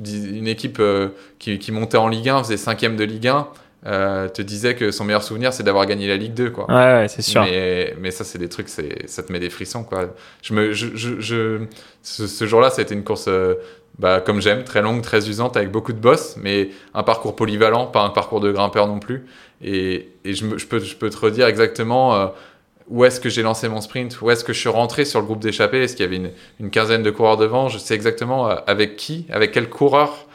[0.05, 1.09] une équipe euh,
[1.39, 3.47] qui, qui montait en Ligue 1 faisait cinquième de Ligue 1.
[3.87, 6.65] Euh, te disait que son meilleur souvenir c'est d'avoir gagné la Ligue 2 quoi.
[6.69, 7.43] Ouais, ouais c'est sûr.
[7.43, 10.07] Mais, mais ça c'est des trucs c'est ça te met des frissons quoi.
[10.41, 11.61] Je me je, je, je
[12.01, 13.53] ce, ce jour-là ça a été une course euh,
[13.99, 17.85] bah, comme j'aime, très longue, très usante, avec beaucoup de boss, mais un parcours polyvalent,
[17.85, 19.25] pas un parcours de grimpeur non plus.
[19.63, 22.27] Et, et je, je, peux, je peux te redire exactement euh,
[22.89, 25.25] où est-ce que j'ai lancé mon sprint, où est-ce que je suis rentré sur le
[25.25, 28.47] groupe d'échappée, est-ce qu'il y avait une, une, quinzaine de coureurs devant, je sais exactement
[28.47, 30.25] avec qui, avec quel coureur.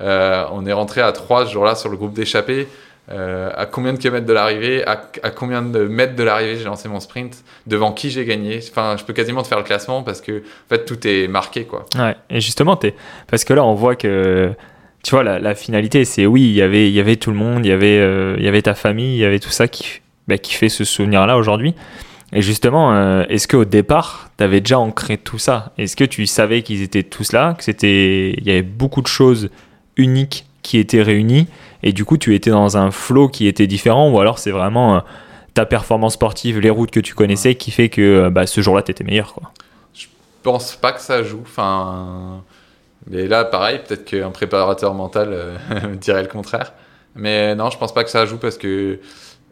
[0.00, 2.68] Euh, on est rentré à trois ce jour-là sur le groupe d'échappée.
[3.12, 4.96] Euh, à combien de kilomètres de l'arrivée, à,
[5.30, 8.60] combien de mètres de l'arrivée j'ai lancé mon sprint, devant qui j'ai gagné.
[8.70, 11.64] Enfin, je peux quasiment te faire le classement parce que en fait tout est marqué
[11.64, 11.86] quoi.
[11.98, 12.14] Ouais.
[12.30, 12.94] Et justement, es...
[13.26, 14.52] parce que là on voit que
[15.02, 17.70] tu vois la, finalité, c'est oui, il y avait y avait tout le monde, il
[17.70, 20.54] y avait euh, y avait ta famille, il y avait tout ça qui bah, qui
[20.54, 21.74] fait ce souvenir là aujourd'hui.
[22.32, 25.72] Et justement, euh, est-ce qu'au départ, tu avais déjà ancré tout ça?
[25.78, 29.50] Est-ce que tu savais qu'ils étaient tous là, que il y avait beaucoup de choses
[29.96, 31.48] uniques qui étaient réunies?
[31.82, 34.96] Et du coup tu étais dans un flow qui était différent ou alors c'est vraiment
[34.96, 35.00] euh,
[35.54, 38.82] ta performance sportive, les routes que tu connaissais qui fait que euh, bah, ce jour-là
[38.82, 39.52] tu étais meilleur quoi.
[39.94, 40.06] Je
[40.42, 41.42] pense pas que ça joue.
[41.42, 42.42] Enfin,
[43.08, 45.56] mais là pareil, peut-être qu'un préparateur mental euh,
[46.00, 46.72] dirait le contraire.
[47.14, 49.00] Mais non, je pense pas que ça joue parce que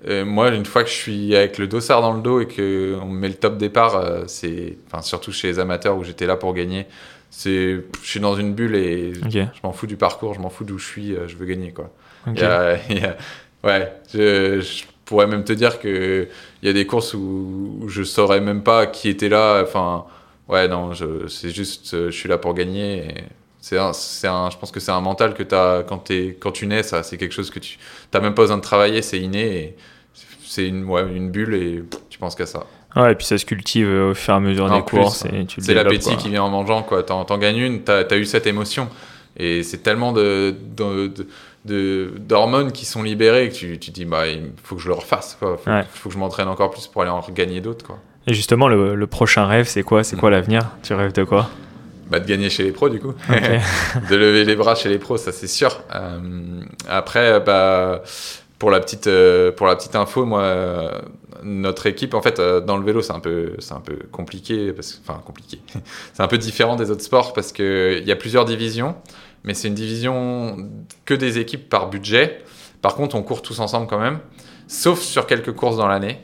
[0.07, 3.18] moi, une fois que je suis avec le dossard dans le dos et qu'on me
[3.18, 6.87] met le top départ, c'est, enfin, surtout chez les amateurs où j'étais là pour gagner,
[7.31, 10.62] c'est, je suis dans une bulle et je m'en fous du parcours, je m'en fous
[10.62, 11.91] d'où je suis, je veux gagner quoi.
[13.64, 16.29] Ouais, je, pourrais même te dire que
[16.62, 19.62] il y a des courses où, je saurais même pas qui était là.
[19.62, 20.05] Enfin,
[20.49, 20.91] ouais, non,
[21.29, 23.14] c'est juste, je suis là pour gagner.
[23.61, 26.66] C'est un, un, je pense que c'est un mental que as quand, es, quand tu
[26.66, 27.79] nais, ça, c'est quelque chose que tu
[28.14, 29.76] n'as même pas besoin de travailler, c'est inné.
[30.47, 32.64] c'est une, ouais, une bulle et tu penses qu'à ça.
[32.97, 34.99] Ouais, et puis ça se cultive euh, au fur et à mesure En des plus,
[34.99, 35.24] courses.
[35.26, 35.45] hein.
[35.47, 37.03] tu C'est l'appétit qui vient en mangeant, quoi.
[37.03, 38.89] T'en, gagnes une, t'as, t'as eu cette émotion.
[39.37, 41.26] Et c'est tellement de, de- de- de-
[41.69, 45.37] d'hormones qui sont libérées que tu, tu dis, bah, il faut que je le refasse,
[45.39, 45.57] quoi.
[45.57, 45.85] Faut, Ouais.
[45.93, 47.99] faut que je m'entraîne encore plus pour aller en gagner d'autres, quoi.
[48.27, 50.05] Et justement, le, le prochain rêve, c'est quoi?
[50.05, 50.62] C'est quoi l'avenir?
[50.83, 51.49] Tu rêves de quoi?
[52.11, 53.14] Bah, de gagner chez les pros, du coup.
[54.11, 55.83] De lever les bras chez les pros, ça c'est sûr.
[55.95, 58.03] Euh, après, bah,
[58.59, 60.91] pour la petite, euh, pour la petite info, moi, euh,
[61.43, 64.73] notre équipe, en fait, euh, dans le vélo, c'est un peu, c'est un peu compliqué,
[64.73, 65.61] parce, enfin compliqué.
[66.14, 68.95] c'est un peu différent des autres sports parce que il y a plusieurs divisions,
[69.45, 70.57] mais c'est une division
[71.05, 72.43] que des équipes par budget.
[72.82, 74.20] Par contre, on court tous ensemble quand même,
[74.66, 76.20] sauf sur quelques courses dans l'année,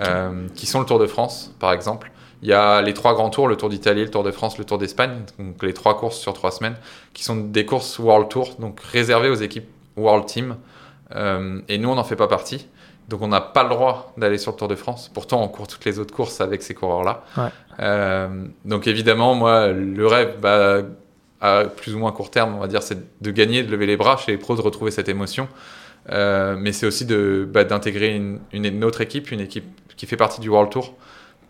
[0.00, 2.10] euh, qui sont le Tour de France, par exemple.
[2.42, 4.64] Il y a les trois grands tours, le Tour d'Italie, le Tour de France, le
[4.64, 6.76] Tour d'Espagne, donc les trois courses sur trois semaines,
[7.12, 10.56] qui sont des courses World Tour, donc réservées aux équipes World Team.
[11.16, 12.68] Euh, et nous, on n'en fait pas partie.
[13.08, 15.10] Donc on n'a pas le droit d'aller sur le Tour de France.
[15.12, 17.24] Pourtant, on court toutes les autres courses avec ces coureurs-là.
[17.36, 17.48] Ouais.
[17.80, 20.82] Euh, donc évidemment, moi, le rêve, bah,
[21.40, 23.96] à plus ou moins court terme, on va dire, c'est de gagner, de lever les
[23.96, 25.48] bras chez les pros, de retrouver cette émotion.
[26.10, 29.64] Euh, mais c'est aussi de, bah, d'intégrer une, une, une autre équipe, une équipe
[29.96, 30.94] qui fait partie du World Tour,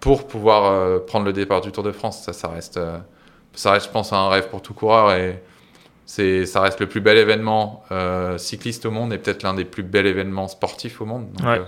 [0.01, 2.22] pour pouvoir euh, prendre le départ du Tour de France.
[2.22, 2.99] Ça, ça reste, euh,
[3.55, 5.43] ça reste, je pense, un rêve pour tout coureur et
[6.07, 7.84] c'est, ça reste le plus bel événement
[8.39, 11.30] cycliste au monde et peut-être l'un des plus bels événements sportifs au monde.
[11.32, 11.61] Donc, Ouais.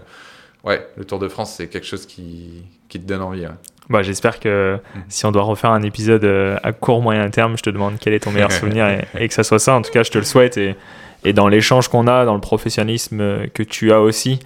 [0.65, 3.43] ouais, le Tour de France, c'est quelque chose qui, qui te donne envie.
[3.43, 3.49] ouais.
[3.91, 4.99] Bah, J'espère que Mm.
[5.09, 8.13] si on doit refaire un épisode euh, à court moyen terme, je te demande quel
[8.15, 9.75] est ton meilleur souvenir et, et que ça soit ça.
[9.75, 10.57] En tout cas, je te le souhaite.
[10.57, 10.77] Et,
[11.25, 14.39] et dans l'échange qu'on a, dans le professionnalisme que tu as aussi,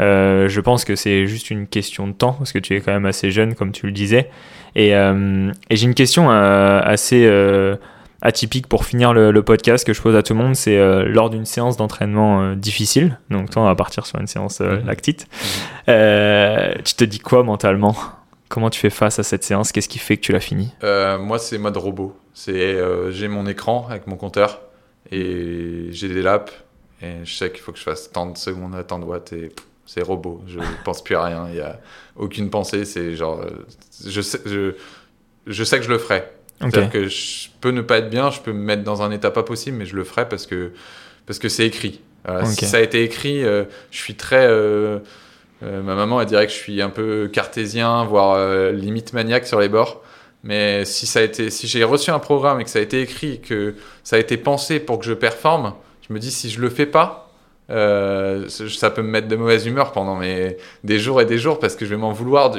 [0.00, 2.92] euh, je pense que c'est juste une question de temps parce que tu es quand
[2.92, 4.30] même assez jeune, comme tu le disais.
[4.74, 7.28] Et, euh, et j'ai une question euh, assez
[8.24, 10.54] atypique pour finir le, le podcast que je pose à tout le monde.
[10.54, 13.18] C'est euh, lors d'une séance d'entraînement euh, difficile.
[13.30, 14.86] Donc, toi, on va partir sur une séance euh, Mhm.
[14.86, 15.26] lactite.
[16.84, 17.96] Tu te dis quoi mentalement?
[18.52, 19.72] Comment tu fais face à cette séance?
[19.72, 20.74] Qu'est-ce qui fait que tu l'as fini?
[20.84, 22.14] Euh, moi, c'est mode robot.
[22.34, 24.60] C'est euh, j'ai mon écran avec mon compteur
[25.10, 26.52] et j'ai des laps
[27.00, 29.32] et je sais qu'il faut que je fasse tant de secondes à tant de watts
[29.32, 29.52] et
[29.86, 30.42] c'est robot.
[30.46, 31.46] Je pense plus à rien.
[31.48, 31.80] Il y a
[32.14, 32.84] aucune pensée.
[32.84, 33.42] C'est genre
[34.06, 34.74] je sais je,
[35.46, 36.30] je sais que je le ferai.
[36.60, 39.30] C'est-à-dire que je peux ne pas être bien, je peux me mettre dans un état
[39.30, 40.72] pas possible, mais je le ferai parce que
[41.24, 42.02] parce que c'est écrit.
[42.26, 42.44] Voilà.
[42.44, 44.46] Si ça a été écrit, euh, je suis très.
[45.62, 49.46] Euh, ma maman, elle dirait que je suis un peu cartésien, voire euh, limite maniaque
[49.46, 50.02] sur les bords.
[50.44, 53.00] Mais si ça a été, si j'ai reçu un programme et que ça a été
[53.00, 55.74] écrit, que ça a été pensé pour que je performe,
[56.08, 57.30] je me dis si je le fais pas,
[57.70, 61.76] euh, ça peut me mettre de mauvaise humeur pendant des jours et des jours parce
[61.76, 62.52] que je vais m'en vouloir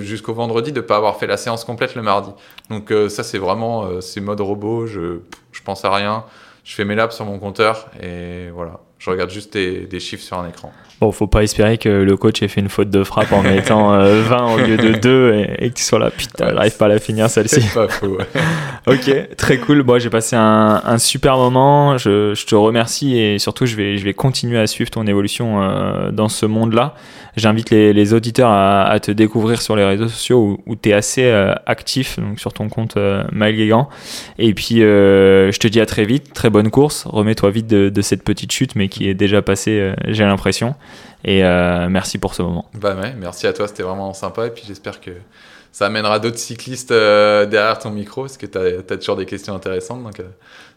[0.00, 2.32] jusqu'au vendredi de pas avoir fait la séance complète le mardi.
[2.68, 4.86] Donc ça c'est vraiment c'est mode robot.
[4.86, 5.20] Je
[5.52, 6.24] je pense à rien.
[6.64, 8.80] Je fais mes laps sur mon compteur et voilà.
[9.00, 10.72] Je regarde juste des, des chiffres sur un écran.
[11.00, 13.94] Bon, faut pas espérer que le coach ait fait une faute de frappe en mettant
[13.94, 16.76] euh, 20 au lieu de 2 et, et que tu sois là, putain, Ouais, j'arrive
[16.76, 17.62] pas à la finir celle-ci.
[17.62, 18.26] C'est pas ouais.
[18.86, 19.82] Ok, très cool.
[19.82, 21.96] Moi, j'ai passé un, un super moment.
[21.96, 25.62] Je, je te remercie et surtout, je vais, je vais continuer à suivre ton évolution
[25.62, 26.94] euh, dans ce monde-là.
[27.36, 30.92] J'invite les, les auditeurs à, à te découvrir sur les réseaux sociaux où, tu es
[30.92, 33.50] assez euh, actif, donc sur ton compte euh, Maël.
[34.38, 36.32] Et puis, euh, je te dis à très vite.
[36.32, 37.04] Très bonne course.
[37.06, 40.74] Remets-toi vite de, de cette petite chute, mais qui est déjà passée, euh, j'ai l'impression.
[41.24, 42.64] Et merci pour ce moment.
[42.72, 44.46] Bah ouais, merci à toi, c'était vraiment sympa.
[44.46, 45.10] Et puis j'espère que
[45.72, 49.54] ça amènera d'autres cyclistes euh, derrière ton micro, parce que tu as, toujours des questions
[49.54, 50.02] intéressantes.
[50.02, 50.24] Donc euh,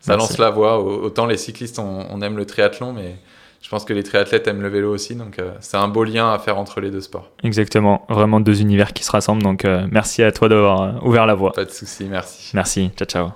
[0.02, 0.34] ça Merci.
[0.34, 0.80] lance la voie.
[0.80, 3.16] Au- Autant les cyclistes, on, on aime le triathlon, mais
[3.64, 5.16] je pense que les triathlètes aiment le vélo aussi.
[5.16, 7.32] Donc euh, c'est un beau lien à faire entre les deux sports.
[7.44, 8.06] Exactement.
[8.10, 9.42] Vraiment deux univers qui se rassemblent.
[9.42, 11.54] Donc, euh, merci à toi d'avoir euh, ouvert la voie.
[11.54, 12.52] Pas de souci, merci.
[12.54, 12.92] Merci.
[12.98, 13.30] Ciao, ciao.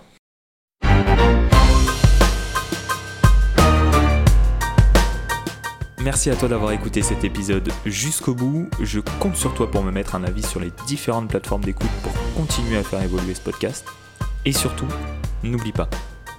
[6.04, 8.70] Merci à toi d'avoir écouté cet épisode jusqu'au bout.
[8.82, 12.14] Je compte sur toi pour me mettre un avis sur les différentes plateformes d'écoute pour
[12.36, 13.86] continuer à faire évoluer ce podcast.
[14.46, 14.88] Et surtout,
[15.44, 15.90] n'oublie pas,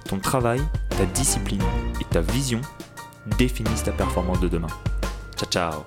[0.07, 1.61] ton travail, ta discipline
[2.01, 2.61] et ta vision
[3.37, 4.67] définissent ta performance de demain.
[5.35, 5.85] Ciao ciao